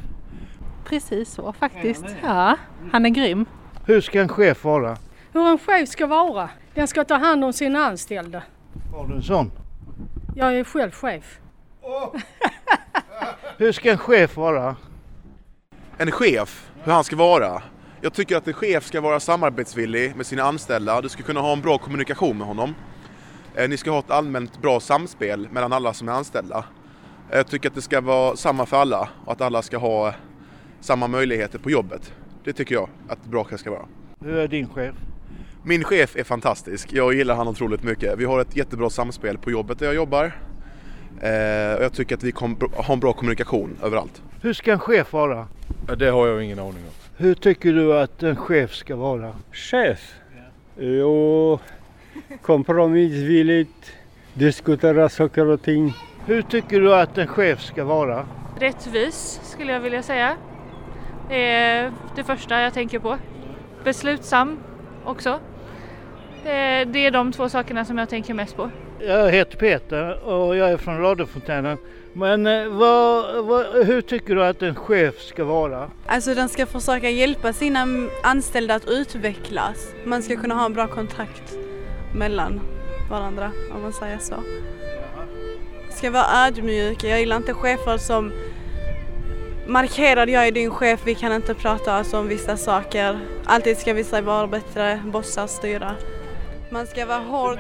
Precis 0.85 1.31
så 1.33 1.53
faktiskt. 1.53 2.05
Ja, 2.23 2.57
han 2.93 3.07
är 3.07 3.11
grym. 3.11 3.47
Hur 3.87 4.01
ska 4.01 4.21
en 4.21 4.29
chef 4.29 4.65
vara? 4.65 4.97
Hur 5.33 5.47
en 5.47 5.59
chef 5.59 5.89
ska 5.89 6.07
vara. 6.07 6.51
Den 6.75 6.89
ska 6.89 7.05
ta 7.05 7.15
hand 7.15 7.45
om 7.45 7.53
sina 7.53 7.79
anställda. 7.79 8.43
Har 8.93 9.09
du 9.09 9.15
en 9.15 9.23
sån? 9.23 9.53
Jag 10.37 10.55
är 10.55 10.65
själv 10.65 10.91
chef. 10.91 11.39
Hur 13.61 13.73
ska 13.73 13.91
en 13.91 13.99
chef 13.99 14.37
vara? 14.37 14.77
En 15.99 16.11
chef, 16.11 16.71
hur 16.83 16.93
han 16.93 17.05
ska 17.05 17.17
vara. 17.17 17.63
Jag 18.01 18.13
tycker 18.13 18.37
att 18.37 18.49
en 18.49 18.55
chef 18.55 18.85
ska 18.87 19.01
vara 19.01 19.21
samarbetsvillig 19.21 20.17
med 20.17 20.27
sina 20.27 20.43
anställda. 20.43 21.01
Du 21.01 21.09
ska 21.09 21.23
kunna 21.23 21.41
ha 21.41 21.53
en 21.53 21.61
bra 21.61 21.79
kommunikation 21.79 22.39
med 22.39 22.47
honom. 22.47 22.75
Eh, 23.55 23.69
Ni 23.69 23.77
ska 23.77 23.91
ha 23.91 23.99
ett 23.99 24.11
allmänt 24.11 24.63
bra 24.63 24.81
samspel 24.81 25.49
mellan 25.53 25.73
alla 25.73 25.93
som 25.95 26.09
är 26.09 26.13
anställda. 26.13 26.65
Eh, 27.31 27.37
Jag 27.37 27.47
tycker 27.47 27.69
att 27.69 27.75
det 27.75 27.83
ska 27.83 28.01
vara 28.01 28.37
samma 28.37 28.67
för 28.67 28.77
alla 28.77 29.09
och 29.25 29.33
att 29.33 29.41
alla 29.41 29.63
ska 29.63 29.79
ha 29.79 30.15
samma 30.81 31.09
möjligheter 31.09 31.59
på 31.59 31.71
jobbet. 31.71 32.13
Det 32.45 32.53
tycker 32.53 32.75
jag 32.75 32.89
att 33.09 33.25
bra 33.25 33.45
chef 33.45 33.61
ska 33.61 33.71
vara. 33.71 33.87
Hur 34.21 34.37
är 34.37 34.49
din 34.49 34.69
chef? 34.69 34.95
Min 35.63 35.85
chef 35.85 36.17
är 36.17 36.25
fantastisk. 36.25 36.93
Jag 36.93 37.15
gillar 37.15 37.35
han 37.35 37.49
otroligt 37.49 37.83
mycket. 37.83 38.19
Vi 38.19 38.25
har 38.25 38.41
ett 38.41 38.57
jättebra 38.57 38.91
samspel 38.91 39.39
på 39.39 39.51
jobbet 39.51 39.79
där 39.79 39.87
jag 39.87 39.95
jobbar. 39.95 40.33
Eh, 41.21 41.77
och 41.77 41.85
jag 41.85 41.93
tycker 41.93 42.17
att 42.17 42.23
vi 42.23 42.33
har 42.77 42.93
en 42.95 43.01
bra 43.01 43.13
kommunikation 43.13 43.77
överallt. 43.83 44.23
Hur 44.43 44.53
ska 44.53 44.73
en 44.73 44.79
chef 44.79 45.13
vara? 45.13 45.49
Det 45.99 46.11
har 46.11 46.27
jag 46.27 46.45
ingen 46.45 46.59
aning 46.59 46.69
om. 46.75 46.95
Hur 47.17 47.35
tycker 47.35 47.73
du 47.73 47.99
att 47.99 48.23
en 48.23 48.37
chef 48.37 48.75
ska 48.75 48.97
vara? 48.97 49.35
Chef? 49.53 50.15
Jo, 50.79 51.59
kompromissvilligt, 52.43 53.93
diskutera 54.35 55.09
saker 55.09 55.47
och 55.47 55.63
ting. 55.63 55.93
Hur 56.27 56.43
tycker 56.43 56.81
du 56.81 56.95
att 56.95 57.19
en 57.19 57.27
chef 57.27 57.63
ska 57.63 57.85
vara? 57.85 58.27
Rättvis 58.61 59.41
skulle 59.43 59.73
jag 59.73 59.81
vilja 59.81 60.03
säga. 60.03 60.37
Det 61.29 61.51
är 61.51 61.93
det 62.17 62.25
första 62.25 62.61
jag 62.61 62.75
tänker 62.75 62.99
på. 62.99 63.19
Beslutsam 63.85 64.59
också. 65.05 65.41
Det 66.43 67.07
är 67.07 67.11
de 67.11 67.33
två 67.33 67.49
sakerna 67.49 67.85
som 67.85 67.99
jag 67.99 68.09
tänker 68.09 68.35
mest 68.35 68.57
på. 68.57 68.71
Jag 69.07 69.31
heter 69.31 69.57
Peter 69.57 70.29
och 70.29 70.57
jag 70.57 70.71
är 70.71 70.77
från 70.77 70.99
radiofontänen. 70.99 71.79
Men 72.13 72.47
eh, 72.47 72.69
vad, 72.69 73.45
vad, 73.45 73.87
hur 73.87 74.01
tycker 74.01 74.35
du 74.35 74.45
att 74.45 74.63
en 74.63 74.75
chef 74.75 75.21
ska 75.21 75.45
vara? 75.45 75.91
Alltså 76.07 76.35
den 76.35 76.49
ska 76.49 76.67
försöka 76.67 77.11
hjälpa 77.11 77.53
sina 77.53 77.87
anställda 78.23 78.75
att 78.75 78.89
utvecklas. 78.89 79.89
Man 80.05 80.23
ska 80.23 80.37
kunna 80.37 80.55
ha 80.55 80.67
en 80.67 80.73
bra 80.73 80.87
kontakt 80.87 81.57
mellan 82.15 82.61
varandra 83.11 83.53
om 83.75 83.83
man 83.83 83.93
säger 83.93 84.19
så. 84.19 84.35
Ska 85.91 86.11
vara 86.11 86.47
ödmjuk. 86.47 87.05
Jag 87.05 87.21
gillar 87.21 87.37
inte 87.37 87.55
chefer 87.55 87.99
som 87.99 88.33
markerar 89.67 90.27
jag 90.27 90.47
är 90.47 90.53
din 90.53 90.71
chef, 90.71 91.01
vi 91.05 91.15
kan 91.15 91.33
inte 91.33 91.55
prata 91.55 91.93
alltså 91.93 92.19
om 92.19 92.29
vissa 92.29 92.57
saker. 92.57 93.19
Alltid 93.45 93.79
ska 93.79 93.93
vissa 93.93 94.21
vara 94.21 94.47
bättre 94.47 95.03
bossar 95.05 95.47
styra. 95.47 95.95
Man 96.71 96.87
ska 96.87 97.07
vara 97.07 97.19
hård. 97.19 97.59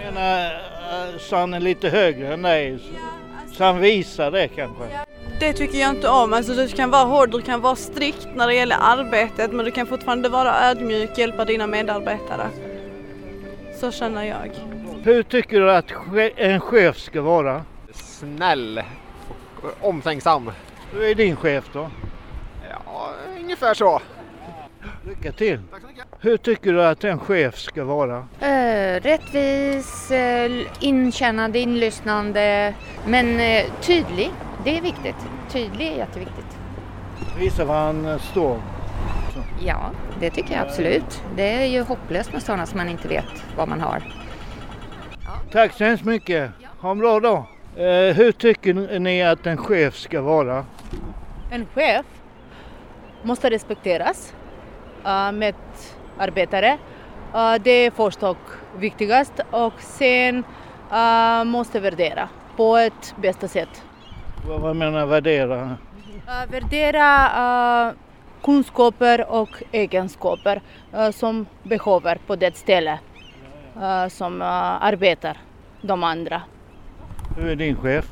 Eh, 0.80 1.18
så 1.18 1.36
han 1.36 1.54
är 1.54 1.60
lite 1.60 1.88
högre 1.88 2.32
än 2.32 2.42
dig. 2.42 2.78
Så, 2.78 3.54
så 3.54 3.64
han 3.64 3.80
visar 3.80 4.30
det 4.30 4.48
kanske. 4.48 4.84
Det 5.40 5.52
tycker 5.52 5.78
jag 5.78 5.90
inte 5.90 6.08
om. 6.08 6.32
Alltså 6.32 6.54
du 6.54 6.68
kan 6.68 6.90
vara 6.90 7.04
hård, 7.04 7.30
du 7.30 7.42
kan 7.42 7.60
vara 7.60 7.76
strikt 7.76 8.28
när 8.34 8.46
det 8.46 8.54
gäller 8.54 8.76
arbetet 8.80 9.52
men 9.52 9.64
du 9.64 9.70
kan 9.70 9.86
fortfarande 9.86 10.28
vara 10.28 10.70
ödmjuk, 10.70 11.18
hjälpa 11.18 11.44
dina 11.44 11.66
medarbetare. 11.66 12.48
Så 13.80 13.90
känner 13.92 14.24
jag. 14.24 14.50
Hur 15.02 15.22
tycker 15.22 15.60
du 15.60 15.72
att 15.72 15.92
en 16.36 16.60
chef 16.60 16.98
ska 16.98 17.22
vara? 17.22 17.64
Snäll 17.92 18.82
och 19.62 19.88
omtänksam. 19.88 20.50
Hur 20.92 21.02
är 21.02 21.14
din 21.14 21.36
chef 21.36 21.64
då? 21.72 21.90
Ja, 22.70 23.10
ungefär 23.40 23.74
så. 23.74 24.00
Lycka 25.06 25.32
till. 25.32 25.60
Hur 26.20 26.36
tycker 26.36 26.72
du 26.72 26.84
att 26.84 27.04
en 27.04 27.18
chef 27.18 27.58
ska 27.58 27.84
vara? 27.84 28.26
Eh, 28.40 29.00
rättvis, 29.00 30.10
eh, 30.10 30.50
inkännande, 30.80 31.58
inlyssnande, 31.58 32.74
men 33.06 33.40
eh, 33.40 33.64
tydlig. 33.80 34.30
Det 34.64 34.78
är 34.78 34.82
viktigt. 34.82 35.16
Tydlig 35.50 35.86
är 35.86 35.96
jätteviktigt. 35.96 36.58
Visa 37.38 37.64
vad 37.64 37.76
han 37.76 38.06
eh, 38.06 38.18
står. 38.18 38.60
Ja, 39.66 39.90
det 40.20 40.30
tycker 40.30 40.54
jag 40.54 40.66
absolut. 40.66 41.22
Det 41.36 41.52
är 41.52 41.66
ju 41.66 41.82
hopplöst 41.82 42.32
med 42.32 42.42
sådana 42.42 42.66
som 42.66 42.78
man 42.78 42.88
inte 42.88 43.08
vet 43.08 43.44
vad 43.56 43.68
man 43.68 43.80
har. 43.80 44.02
Tack 45.52 45.72
så 45.72 45.84
hemskt 45.84 46.04
mycket. 46.04 46.50
Ha 46.80 46.90
en 46.90 46.98
bra 46.98 47.20
dag. 47.20 47.44
Eh, 47.76 48.16
hur 48.16 48.32
tycker 48.32 48.98
ni 48.98 49.22
att 49.22 49.46
en 49.46 49.56
chef 49.56 49.96
ska 49.96 50.20
vara? 50.20 50.64
En 51.50 51.66
chef 51.74 52.06
måste 53.22 53.50
respekteras 53.50 54.34
med 55.32 55.54
arbetare. 56.18 56.78
Uh, 57.34 57.54
det 57.62 57.70
är 57.70 57.90
först 57.90 58.22
och 58.22 58.50
viktigast 58.78 59.32
och 59.50 59.80
sen 59.80 60.44
måste 61.44 61.80
värdera 61.80 62.28
på 62.56 62.76
ett 62.76 63.14
bästa 63.22 63.48
sätt. 63.48 63.84
Vad, 64.48 64.60
vad 64.60 64.76
menar 64.76 65.06
värdera? 65.06 65.76
Värdera 66.50 67.94
kunskaper 68.42 69.30
och 69.30 69.62
egenskaper 69.72 70.60
som 71.12 71.46
behöver 71.62 72.18
på 72.26 72.36
det 72.36 72.56
ställe 72.56 72.98
som 74.08 74.42
arbetar 74.42 75.36
de 75.82 76.04
andra. 76.04 76.42
Hur 77.36 77.48
är 77.48 77.56
din 77.56 77.76
chef? 77.76 78.10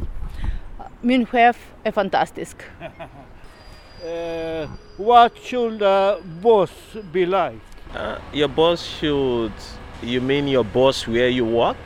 Min 1.01 1.27
chef 1.27 1.73
är 1.83 1.93
fantastisk. 1.93 2.57
Uh, 4.05 4.67
what 4.97 5.37
should 5.43 5.83
a 5.83 6.21
boss 6.41 6.71
be 7.13 7.27
like? 7.27 7.59
Uh, 7.95 8.19
your 8.33 8.47
boss 8.47 8.85
should, 8.85 9.53
you 10.03 10.21
mean 10.21 10.47
your 10.47 10.63
boss 10.65 11.09
where 11.09 11.29
you 11.29 11.45
work? 11.45 11.77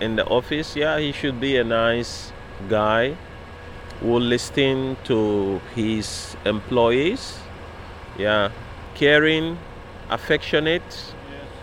In 0.00 0.16
the 0.16 0.26
office? 0.26 0.76
Yeah, 0.76 0.98
he 0.98 1.12
should 1.12 1.40
be 1.40 1.56
a 1.56 1.64
nice 1.64 2.32
guy 2.68 3.16
who 4.00 4.18
listen 4.18 4.96
to 5.04 5.60
his 5.74 6.36
employees. 6.44 7.38
Yeah, 8.18 8.50
caring, 8.94 9.58
affectionate, 10.10 11.14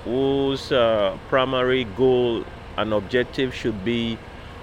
whose 0.03 0.71
uh, 0.71 1.17
primary 1.29 1.83
goal 1.83 2.43
and 2.77 2.93
objective 2.93 3.53
should 3.53 3.85
be 3.85 4.17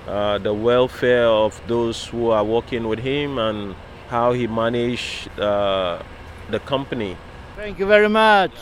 uh, 0.07 0.39
the 0.39 0.53
welfare 0.53 1.27
of 1.27 1.61
those 1.67 2.07
who 2.07 2.31
are 2.31 2.45
working 2.45 2.89
with 2.89 2.99
him 2.99 3.39
and 3.39 3.75
how 4.09 4.33
he 4.33 4.47
managed 4.47 5.29
uh, 5.39 6.03
the 6.51 6.61
company. 6.61 7.17
Thank 7.57 7.79
you 7.79 7.87
very 7.87 8.09
much. 8.09 8.53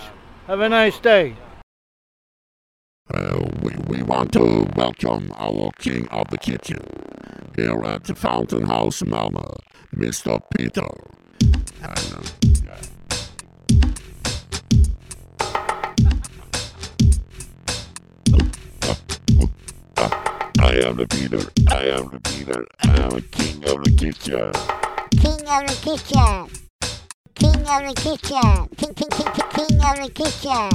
Have 0.46 0.60
a 0.60 0.68
nice 0.68 0.98
day. 0.98 1.36
Uh, 3.12 3.46
we, 3.62 3.72
we 3.86 4.02
want 4.02 4.32
to 4.32 4.66
welcome 4.74 5.32
our 5.36 5.70
king 5.78 6.08
of 6.08 6.28
the 6.30 6.38
kitchen 6.38 6.80
here 7.54 7.82
at 7.84 8.04
the 8.04 8.14
Fountain 8.14 8.64
House 8.66 9.02
Malmö, 9.02 9.56
Mr. 9.94 10.40
Peter. 10.56 10.88
And, 11.82 12.14
uh, 12.14 12.22
I 20.58 20.80
am 20.80 20.96
the 20.96 21.06
Peter. 21.06 21.38
I 21.70 21.84
am 21.84 22.10
the 22.10 22.20
Peter. 22.24 22.66
I 22.82 23.02
am 23.02 23.10
the 23.10 23.22
king 23.22 23.64
of 23.68 23.84
the 23.84 23.90
kitchen. 23.96 24.85
King 25.18 25.40
of 25.48 25.66
the 25.66 25.76
kitchen. 25.82 26.48
King 27.34 27.54
of 27.54 27.80
the 27.86 27.94
kitchen. 27.96 28.68
King, 28.76 28.94
king, 28.94 29.10
king, 29.10 29.32
king, 29.50 29.80
of 29.82 29.96
the 29.96 30.10
kitchen. 30.14 30.70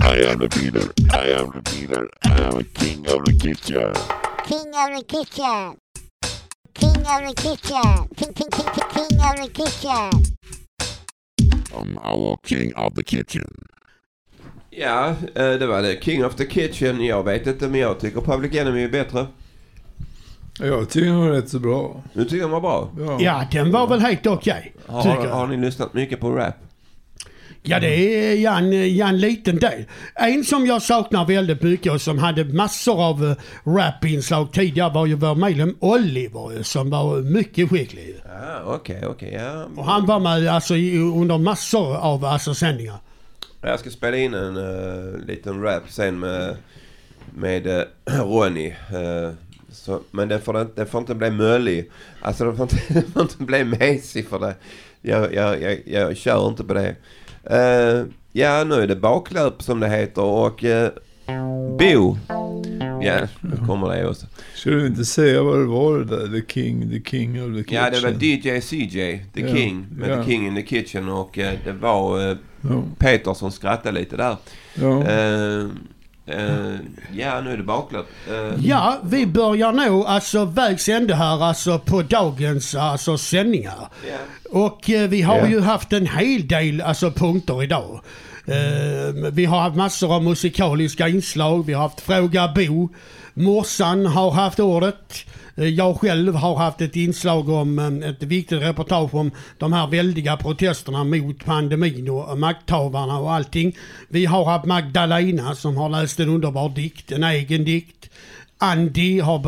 I 0.00 0.16
am 0.18 0.38
the 0.38 0.48
Peter. 0.50 0.92
I 1.12 1.26
am 1.30 1.50
the 1.50 1.62
Peter. 1.62 2.08
I 2.24 2.42
am 2.42 2.58
a 2.58 2.64
king 2.64 3.06
of 3.08 3.24
the 3.24 3.32
kitchen. 3.32 3.92
King 4.44 4.74
of 4.74 4.98
the 4.98 5.04
kitchen. 5.06 5.83
King 6.74 6.96
of 6.96 7.20
the 7.28 7.34
kitchen. 7.42 8.08
King, 8.16 8.32
king, 8.34 8.50
king, 8.50 8.70
king, 8.94 9.20
of 9.20 9.36
the 9.36 9.48
kitchen. 9.52 10.10
I'm 11.76 11.98
our 11.98 12.36
king 12.44 12.72
of 12.76 12.94
the 12.94 13.02
kitchen. 13.02 13.66
Ja, 14.70 15.08
eh, 15.34 15.50
det 15.50 15.66
var 15.66 15.82
det. 15.82 16.04
King 16.04 16.24
of 16.24 16.34
the 16.34 16.46
Kitchen. 16.46 17.04
Jag 17.04 17.24
vet 17.24 17.46
inte, 17.46 17.68
men 17.68 17.80
jag 17.80 18.00
tycker 18.00 18.20
Public 18.20 18.54
Enemy 18.54 18.82
är 18.84 18.88
bättre. 18.88 19.26
Jag 20.60 20.90
tycker 20.90 21.06
den 21.06 21.20
var 21.20 21.28
rätt 21.30 21.48
så 21.48 21.58
bra. 21.58 22.02
Du 22.12 22.24
tycker 22.24 22.40
den 22.40 22.50
var 22.50 22.60
bra? 22.60 22.90
Ja, 23.20 23.44
den 23.52 23.72
var 23.72 23.86
väl 23.86 24.00
helt 24.00 24.26
okej. 24.26 24.74
Tycker 24.86 24.92
har, 24.92 25.26
har 25.26 25.46
ni 25.46 25.56
lyssnat 25.56 25.94
mycket 25.94 26.20
på 26.20 26.30
rap? 26.30 26.54
Ja, 27.66 27.80
det 27.80 27.88
är 27.96 28.34
ja, 28.34 28.58
en, 29.08 29.18
liten 29.18 29.58
del. 29.58 29.84
En 30.14 30.44
som 30.44 30.66
jag 30.66 30.82
saknar 30.82 31.24
väldigt 31.24 31.62
mycket 31.62 31.92
och 31.92 32.00
som 32.00 32.18
hade 32.18 32.44
massor 32.44 33.04
av 33.04 33.24
uh, 33.24 33.34
rapinslag 33.64 34.52
tidigare 34.52 34.92
var 34.92 35.06
ju 35.06 35.14
vår 35.14 35.34
medlem 35.34 35.76
Oliver 35.80 36.62
som 36.62 36.90
var 36.90 37.20
mycket 37.20 37.70
skicklig. 37.70 38.16
Ah, 38.24 38.74
Okej, 38.74 39.06
okej. 39.06 39.32
ja. 39.32 39.66
Och 39.76 39.84
han 39.84 40.06
var 40.06 40.20
med 40.20 40.48
alltså, 40.48 40.74
under 40.74 41.38
massor 41.38 41.96
av 41.96 42.24
alltså, 42.24 42.54
sändningar. 42.54 42.96
Jag 43.60 43.80
ska 43.80 43.90
spela 43.90 44.16
in 44.16 44.34
en 44.34 44.56
uh, 44.56 45.26
liten 45.26 45.62
rap 45.62 45.82
sen 45.88 46.18
med, 46.18 46.56
med 47.34 47.66
uh, 47.66 47.82
Ronny. 48.04 48.68
Uh, 48.68 49.32
så, 49.72 50.00
men 50.10 50.28
den 50.28 50.40
får, 50.40 50.76
den 50.76 50.86
får 50.86 51.00
inte 51.00 51.14
bli 51.14 51.30
möllig. 51.30 51.90
Alltså 52.20 52.44
den 52.44 52.56
får 52.56 52.62
inte, 52.62 52.76
den 52.88 53.12
får 53.12 53.22
inte 53.22 53.42
bli 53.42 53.64
mesig 53.64 54.28
för 54.28 54.38
det. 54.38 54.54
Jag, 55.02 55.34
jag, 55.34 55.62
jag, 55.62 55.80
jag 55.86 56.16
kör 56.16 56.48
inte 56.48 56.64
på 56.64 56.74
det. 56.74 56.96
Uh, 57.50 58.06
ja, 58.32 58.64
nu 58.64 58.74
är 58.74 58.86
det 58.86 58.96
baklöp 58.96 59.62
som 59.62 59.80
det 59.80 59.88
heter 59.88 60.22
och 60.22 60.64
uh, 60.64 60.88
Bo. 61.78 62.16
Ja, 63.02 63.28
nu 63.40 63.56
kommer 63.66 63.96
det 63.96 64.08
också. 64.08 64.26
Ska 64.54 64.70
du 64.70 64.86
inte 64.86 65.04
säga 65.04 65.42
vad 65.42 65.58
det 65.58 65.64
var 65.64 65.98
det 65.98 66.04
där? 66.04 66.40
The 66.40 66.52
King, 66.52 66.90
the 66.90 67.10
King 67.10 67.42
of 67.42 67.56
the 67.56 67.64
Kitchen. 67.64 67.84
Ja, 67.84 67.90
det 67.90 68.00
var 68.00 68.10
DJ 68.10 68.60
CJ, 68.60 69.24
The 69.34 69.40
Ja, 69.40 69.56
King, 69.56 69.86
med 69.90 70.10
ja. 70.10 70.16
The 70.16 70.30
King 70.30 70.46
in 70.46 70.54
the 70.54 70.62
Kitchen 70.62 71.08
och 71.08 71.38
eh, 71.38 71.52
det 71.64 71.72
var 71.72 72.30
eh, 72.30 72.36
Ja. 72.68 72.82
Peter 72.98 73.34
som 73.34 73.50
skrattade 73.50 74.00
lite 74.00 74.16
där. 74.16 74.36
Ja. 74.74 75.04
Eh, 76.26 76.74
ja, 77.12 77.40
nu 77.40 77.52
är 77.52 77.56
det 77.56 77.62
bakåt. 77.62 78.06
Eh, 78.30 78.64
Ja, 78.66 78.98
vi 79.04 79.26
börjar 79.26 79.72
nå 79.72 80.04
alltså 80.04 80.44
vägs 80.44 80.88
ände 80.88 81.14
här 81.14 81.42
alltså 81.44 81.78
på 81.78 82.02
dagens 82.02 82.74
alltså 82.74 83.18
sändningar. 83.18 83.88
Och 84.50 84.90
eh, 84.90 85.08
vi 85.08 85.22
har 85.22 85.38
Ja. 85.38 85.46
ju 85.48 85.60
haft 85.60 85.92
en 85.92 86.06
hel 86.06 86.48
del 86.48 86.80
alltså 86.80 87.10
punkter 87.10 87.62
idag. 87.62 88.00
Eh, 88.46 89.14
vi 89.32 89.44
har 89.44 89.60
haft 89.60 89.76
massor 89.76 90.14
av 90.14 90.22
musikaliska 90.24 91.08
inslag. 91.08 91.66
Vi 91.66 91.72
har 91.72 91.82
haft 91.82 92.00
Fråga 92.00 92.48
Bo. 92.48 92.88
Morsan 93.34 94.06
har 94.06 94.30
haft 94.30 94.60
ordet. 94.60 95.14
Eh, 95.56 95.68
Jag 95.68 95.96
själv 96.00 96.34
har 96.34 96.56
haft 96.56 96.80
ett 96.80 96.96
inslag 96.96 97.48
om 97.48 97.78
eh, 97.78 98.08
ett 98.10 98.22
viktigt 98.22 98.62
reportage 98.62 99.14
om 99.14 99.30
de 99.58 99.72
här 99.72 99.86
väldiga 99.86 100.36
protesterna 100.36 101.04
mot 101.04 101.44
pandemin 101.44 102.10
och 102.10 102.38
makthavarna 102.38 103.18
och 103.18 103.32
allting. 103.32 103.76
Vi 104.08 104.26
har 104.26 104.44
haft 104.44 104.64
Magdalena 104.66 105.54
som 105.54 105.76
har 105.76 105.88
läst 105.88 106.20
en 106.20 106.28
underbar 106.28 106.68
dikt, 106.68 107.12
en 107.12 107.24
egen 107.24 107.64
dikt. 107.64 108.10
Andy 108.58 109.20
har 109.20 109.46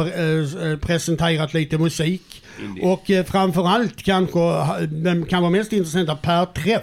eh, 0.71 0.79
presenterat 0.79 1.55
lite 1.55 1.79
musik. 1.79 2.43
Och 2.83 3.11
eh, 3.11 3.25
framförallt 3.25 4.03
kanske, 4.03 4.41
den 4.87 5.25
kan 5.27 5.43
vara 5.43 5.51
mest 5.53 5.73
intressanta, 5.73 6.17
Per 6.17 6.45
Träff 6.47 6.83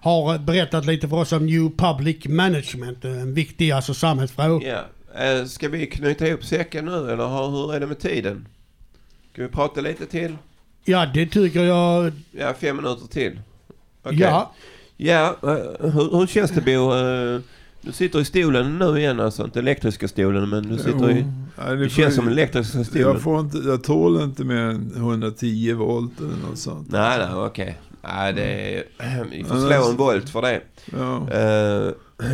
har 0.00 0.38
berättat 0.38 0.86
lite 0.86 1.08
för 1.08 1.16
oss 1.16 1.32
om 1.32 1.46
New 1.46 1.70
Public 1.76 2.26
Management, 2.28 3.04
en 3.04 3.34
viktig 3.34 3.70
alltså 3.70 3.94
samhällsfråga. 3.94 4.68
ja. 4.68 4.80
Eh, 5.18 5.44
ska 5.44 5.68
vi 5.68 5.86
knyta 5.86 6.26
ihop 6.26 6.44
säcken 6.44 6.84
nu 6.84 7.10
eller 7.10 7.48
hur 7.50 7.74
är 7.74 7.80
det 7.80 7.86
med 7.86 7.98
tiden? 7.98 8.48
Ska 9.32 9.42
vi 9.42 9.48
prata 9.48 9.80
lite 9.80 10.06
till? 10.06 10.36
Ja, 10.84 11.06
det 11.14 11.26
tycker 11.26 11.64
jag. 11.64 12.12
Ja, 12.32 12.54
fem 12.60 12.76
minuter 12.76 13.06
till. 13.06 13.40
Okej. 14.02 14.18
Ja. 14.20 14.52
Ja, 14.96 15.36
eh, 15.42 15.90
hur, 15.90 16.18
hur 16.18 16.26
känns 16.26 16.50
det 16.50 16.60
Bo? 16.60 16.94
Eh, 16.94 17.40
Du 17.84 17.92
sitter 17.92 18.20
i 18.20 18.24
stolen 18.24 18.78
nu 18.78 18.98
igen 18.98 19.20
alltså, 19.20 19.44
inte 19.44 19.58
elektriska 19.58 20.08
stolen 20.08 20.48
men 20.48 20.68
du 20.68 20.78
sitter 20.78 21.10
i... 21.10 21.24
Ja, 21.58 21.70
det 21.72 21.88
får- 21.90 22.02
känns 22.02 22.14
som 22.14 22.28
elektriska 22.28 22.84
stolen. 22.84 23.02
Jag, 23.08 23.20
får 23.22 23.40
inte, 23.40 23.58
jag 23.58 23.84
tål 23.84 24.22
inte 24.22 24.44
mer 24.44 24.56
än 24.56 24.92
110 24.96 25.72
volt 25.72 26.20
eller 26.20 26.48
något 26.48 26.58
sånt. 26.58 26.88
Nej, 26.90 27.18
nej, 27.18 27.34
okej. 27.34 27.78
Nej, 28.02 28.32
det 28.32 28.76
är... 28.76 28.84
Vi 29.30 29.44
får 29.44 29.56
slå 29.56 29.90
en 29.90 29.96
volt 29.96 30.30
för 30.30 30.42
det. 30.42 30.60
Ja. 30.92 31.26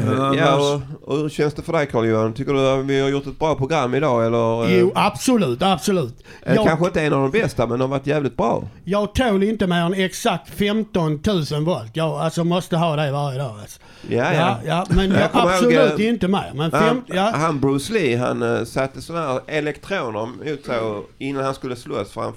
Annars- 0.06 0.36
ja, 0.38 0.56
och, 1.04 1.08
och 1.12 1.18
hur 1.18 1.28
känns 1.28 1.54
det 1.54 1.62
för 1.62 1.72
dig 1.72 1.86
Carl-Johan? 1.86 2.32
Tycker 2.32 2.52
du 2.52 2.68
att 2.68 2.84
vi 2.86 3.00
har 3.00 3.08
gjort 3.08 3.26
ett 3.26 3.38
bra 3.38 3.54
program 3.54 3.94
idag 3.94 4.26
eller? 4.26 4.64
eh, 4.64 4.78
Jo, 4.78 4.92
absolut, 4.94 5.62
absolut. 5.62 6.24
eh, 6.42 6.54
Jag, 6.54 6.66
Kanske 6.66 6.86
inte 6.86 7.02
en 7.02 7.12
av 7.12 7.20
de 7.20 7.30
bästa 7.40 7.66
men 7.66 7.78
de 7.78 7.90
har 7.90 7.98
varit 7.98 8.06
jävligt 8.06 8.36
bra. 8.36 8.64
jag 8.84 9.14
tål 9.14 9.42
inte 9.42 9.66
mer 9.66 9.80
än 9.80 9.94
exakt 9.94 10.50
15 10.50 11.20
000 11.52 11.64
volt. 11.64 11.90
Jag 11.92 12.10
alltså 12.20 12.44
måste 12.44 12.76
ha 12.76 12.96
det 12.96 13.10
varje 13.12 13.38
dag. 13.38 13.56
Alltså. 13.60 13.80
Ja, 14.08 14.34
ja. 14.34 14.58
ja, 14.66 14.86
men 14.90 15.10
jag, 15.10 15.28
absolut 15.32 15.72
ihåg, 15.74 16.00
eh, 16.00 16.08
inte 16.08 16.28
mer. 16.28 16.52
Men 16.54 16.72
han, 16.72 16.80
fem, 16.88 17.02
ja. 17.06 17.30
han 17.34 17.60
Bruce 17.60 17.92
Lee 17.92 18.18
han 18.18 18.42
uh, 18.42 18.64
satte 18.64 19.02
sådana 19.02 19.26
här 19.26 19.40
elektroner 19.46 20.26
mot 20.50 20.64
sig 20.66 20.78
och- 20.80 21.10
innan 21.18 21.44
han 21.44 21.54
skulle 21.54 21.76
slåss. 21.76 22.10
För 22.10 22.20
han, 22.20 22.32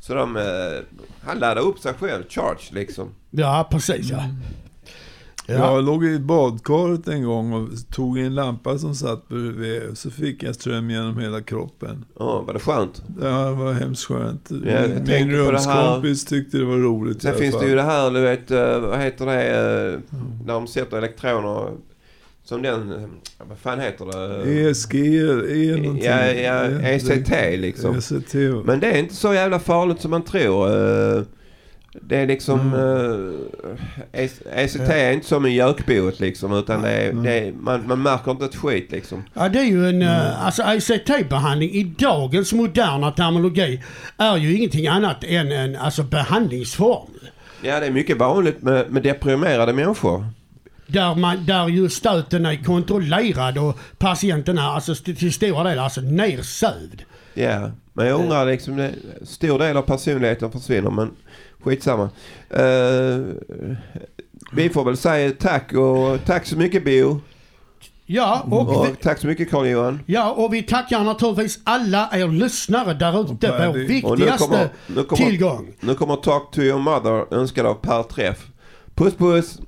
så 0.00 0.14
de, 0.14 0.36
eh, 0.36 0.42
han 1.22 1.38
laddade 1.38 1.60
upp 1.60 1.78
sig 1.78 1.92
själv, 2.00 2.22
charge 2.28 2.60
liksom. 2.70 3.08
ja, 3.30 3.68
precis 3.70 4.10
ja. 4.10 4.22
Jag 5.46 5.84
låg 5.84 6.04
i 6.04 6.18
badkaret 6.18 7.08
en 7.08 7.24
gång 7.24 7.52
och 7.52 7.68
tog 7.90 8.18
en 8.18 8.34
lampa 8.34 8.78
som 8.78 8.94
satt 8.94 9.28
bredvid. 9.28 9.88
och 9.90 9.98
Så 9.98 10.10
fick 10.10 10.42
jag 10.42 10.54
ström 10.54 10.90
genom 10.90 11.18
hela 11.18 11.40
kroppen. 11.40 12.04
Ja, 12.18 12.40
var 12.46 12.54
det 12.54 12.60
skönt? 12.60 13.02
Ja, 13.22 13.44
det 13.44 13.50
var 13.54 13.72
hemskt 13.72 14.04
skönt. 14.04 14.48
Ja, 14.50 14.70
jag 14.70 14.88
Min 14.90 15.06
tänkte 15.06 15.44
på 15.44 15.50
det 15.50 15.58
här- 15.60 15.86
rumskompis 15.86 16.24
tyckte 16.24 16.58
det 16.58 16.64
var 16.64 16.76
roligt 16.76 17.16
i 17.16 17.20
Sen 17.20 17.30
alla 17.30 17.38
finns 17.40 17.54
fall. 17.54 17.64
det 17.64 17.68
ju 17.70 17.76
det 17.76 17.82
här, 17.82 18.10
du 18.10 18.20
vet, 18.20 18.50
eh, 18.50 18.78
vad 18.80 18.98
heter 19.00 19.26
det, 19.26 19.42
eh, 19.92 19.98
när 20.46 20.54
de 20.54 20.66
sätter 20.66 20.96
elektroner 20.98 21.70
som 22.50 22.62
den, 22.62 23.04
vad 23.38 23.58
fan 23.58 23.80
heter 23.80 24.04
det? 24.06 24.68
ESG, 24.70 24.94
E 24.94 25.76
någonting. 25.76 26.04
Ja, 26.04 26.26
ja, 26.26 26.64
ECT 26.80 27.60
liksom. 27.60 27.96
ECT. 27.98 28.34
Men 28.64 28.80
det 28.80 28.86
är 28.86 28.98
inte 28.98 29.14
så 29.14 29.34
jävla 29.34 29.58
farligt 29.58 30.00
som 30.00 30.10
man 30.10 30.24
tror. 30.24 30.68
Eh, 30.68 31.22
Det 31.92 32.16
är 32.16 32.26
liksom... 32.26 32.74
Mm. 32.74 33.34
eh, 34.12 34.24
ECT 34.64 34.80
är 34.80 35.12
inte 35.12 35.26
som 35.26 35.44
en 35.44 35.54
gökboet 35.54 36.20
liksom 36.20 36.52
utan 36.52 36.82
det 36.82 36.90
är, 36.90 37.12
det 37.12 37.38
är, 37.38 37.52
man, 37.52 37.86
man 37.86 38.02
märker 38.02 38.30
inte 38.30 38.44
ett 38.44 38.56
skit 38.56 38.92
liksom. 38.92 39.24
Ja, 39.34 39.48
det 39.48 39.58
är 39.58 39.64
ju 39.64 39.88
en, 39.88 40.02
eh, 40.02 40.46
alltså 40.46 40.62
ICT-behandling 40.62 41.70
i 41.70 41.82
dagens 41.98 42.52
moderna 42.52 43.10
terminologi 43.10 43.82
är 44.16 44.36
ju 44.36 44.56
ingenting 44.56 44.86
annat 44.88 45.24
än 45.24 45.52
en 45.52 45.76
alltså, 45.76 46.02
behandlingsform. 46.02 47.10
Ja 47.62 47.80
det 47.80 47.86
är 47.86 47.90
mycket 47.90 48.16
vanligt 48.16 48.62
med, 48.62 48.90
med 48.90 49.02
deprimerade 49.02 49.72
människor. 49.72 50.24
Där, 50.92 51.14
man, 51.14 51.46
där 51.46 51.68
ju 51.68 51.88
stöten 51.88 52.46
är 52.46 52.64
kontrollerad 52.64 53.58
och 53.58 53.78
patienten 53.98 54.58
är 54.58 54.62
alltså, 54.62 54.94
till 54.94 55.32
stora 55.32 55.64
delar 55.64 55.84
alltså, 55.84 56.00
nersövd. 56.00 57.02
Ja, 57.34 57.70
men 57.92 58.06
jag 58.06 58.20
undrar 58.20 58.46
liksom, 58.46 58.76
det, 58.76 58.94
stor 59.22 59.58
del 59.58 59.76
av 59.76 59.82
personligheten 59.82 60.52
försvinner 60.52 60.90
men 60.90 61.10
skitsamma. 61.62 62.02
Uh, 62.58 63.26
vi 64.52 64.70
får 64.70 64.84
väl 64.84 64.96
säga 64.96 65.32
tack 65.38 65.72
och 65.72 66.24
tack 66.24 66.46
så 66.46 66.56
mycket 66.56 66.84
Bo. 66.84 67.20
Ja, 68.06 68.46
och, 68.50 68.68
Och 68.68 68.88
vi, 68.88 68.94
tack 68.94 69.18
så 69.18 69.26
mycket 69.26 69.50
Carl-Johan. 69.50 70.00
ja, 70.06 70.30
och 70.30 70.54
vi 70.54 70.62
tackar 70.62 71.04
naturligtvis 71.04 71.58
alla 71.64 72.10
er 72.12 72.28
lyssnare 72.28 72.94
där 72.94 73.20
ute. 73.20 73.58
Vår 73.58 73.68
Och 73.68 73.76
nu 73.76 73.86
viktigaste 73.86 74.38
kommer, 74.38 74.68
nu 74.86 75.02
kommer, 75.02 75.24
tillgång. 75.24 75.72
Nu 75.80 75.94
kommer 75.94 76.16
Talk 76.16 76.50
to 76.52 76.60
your 76.60 76.78
mother 76.78 77.34
önskad 77.34 77.66
av 77.66 77.74
Per 77.74 78.02
Träff. 78.02 78.46
Puss 78.94 79.14
puss! 79.14 79.58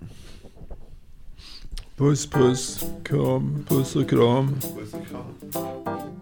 Puss 2.02 2.26
puss, 2.26 2.84
kram, 3.04 3.64
puss 3.68 3.96
och 3.96 4.10
kram. 4.10 4.54
Puss 4.54 4.94
och 4.94 5.06
kram. 5.08 6.21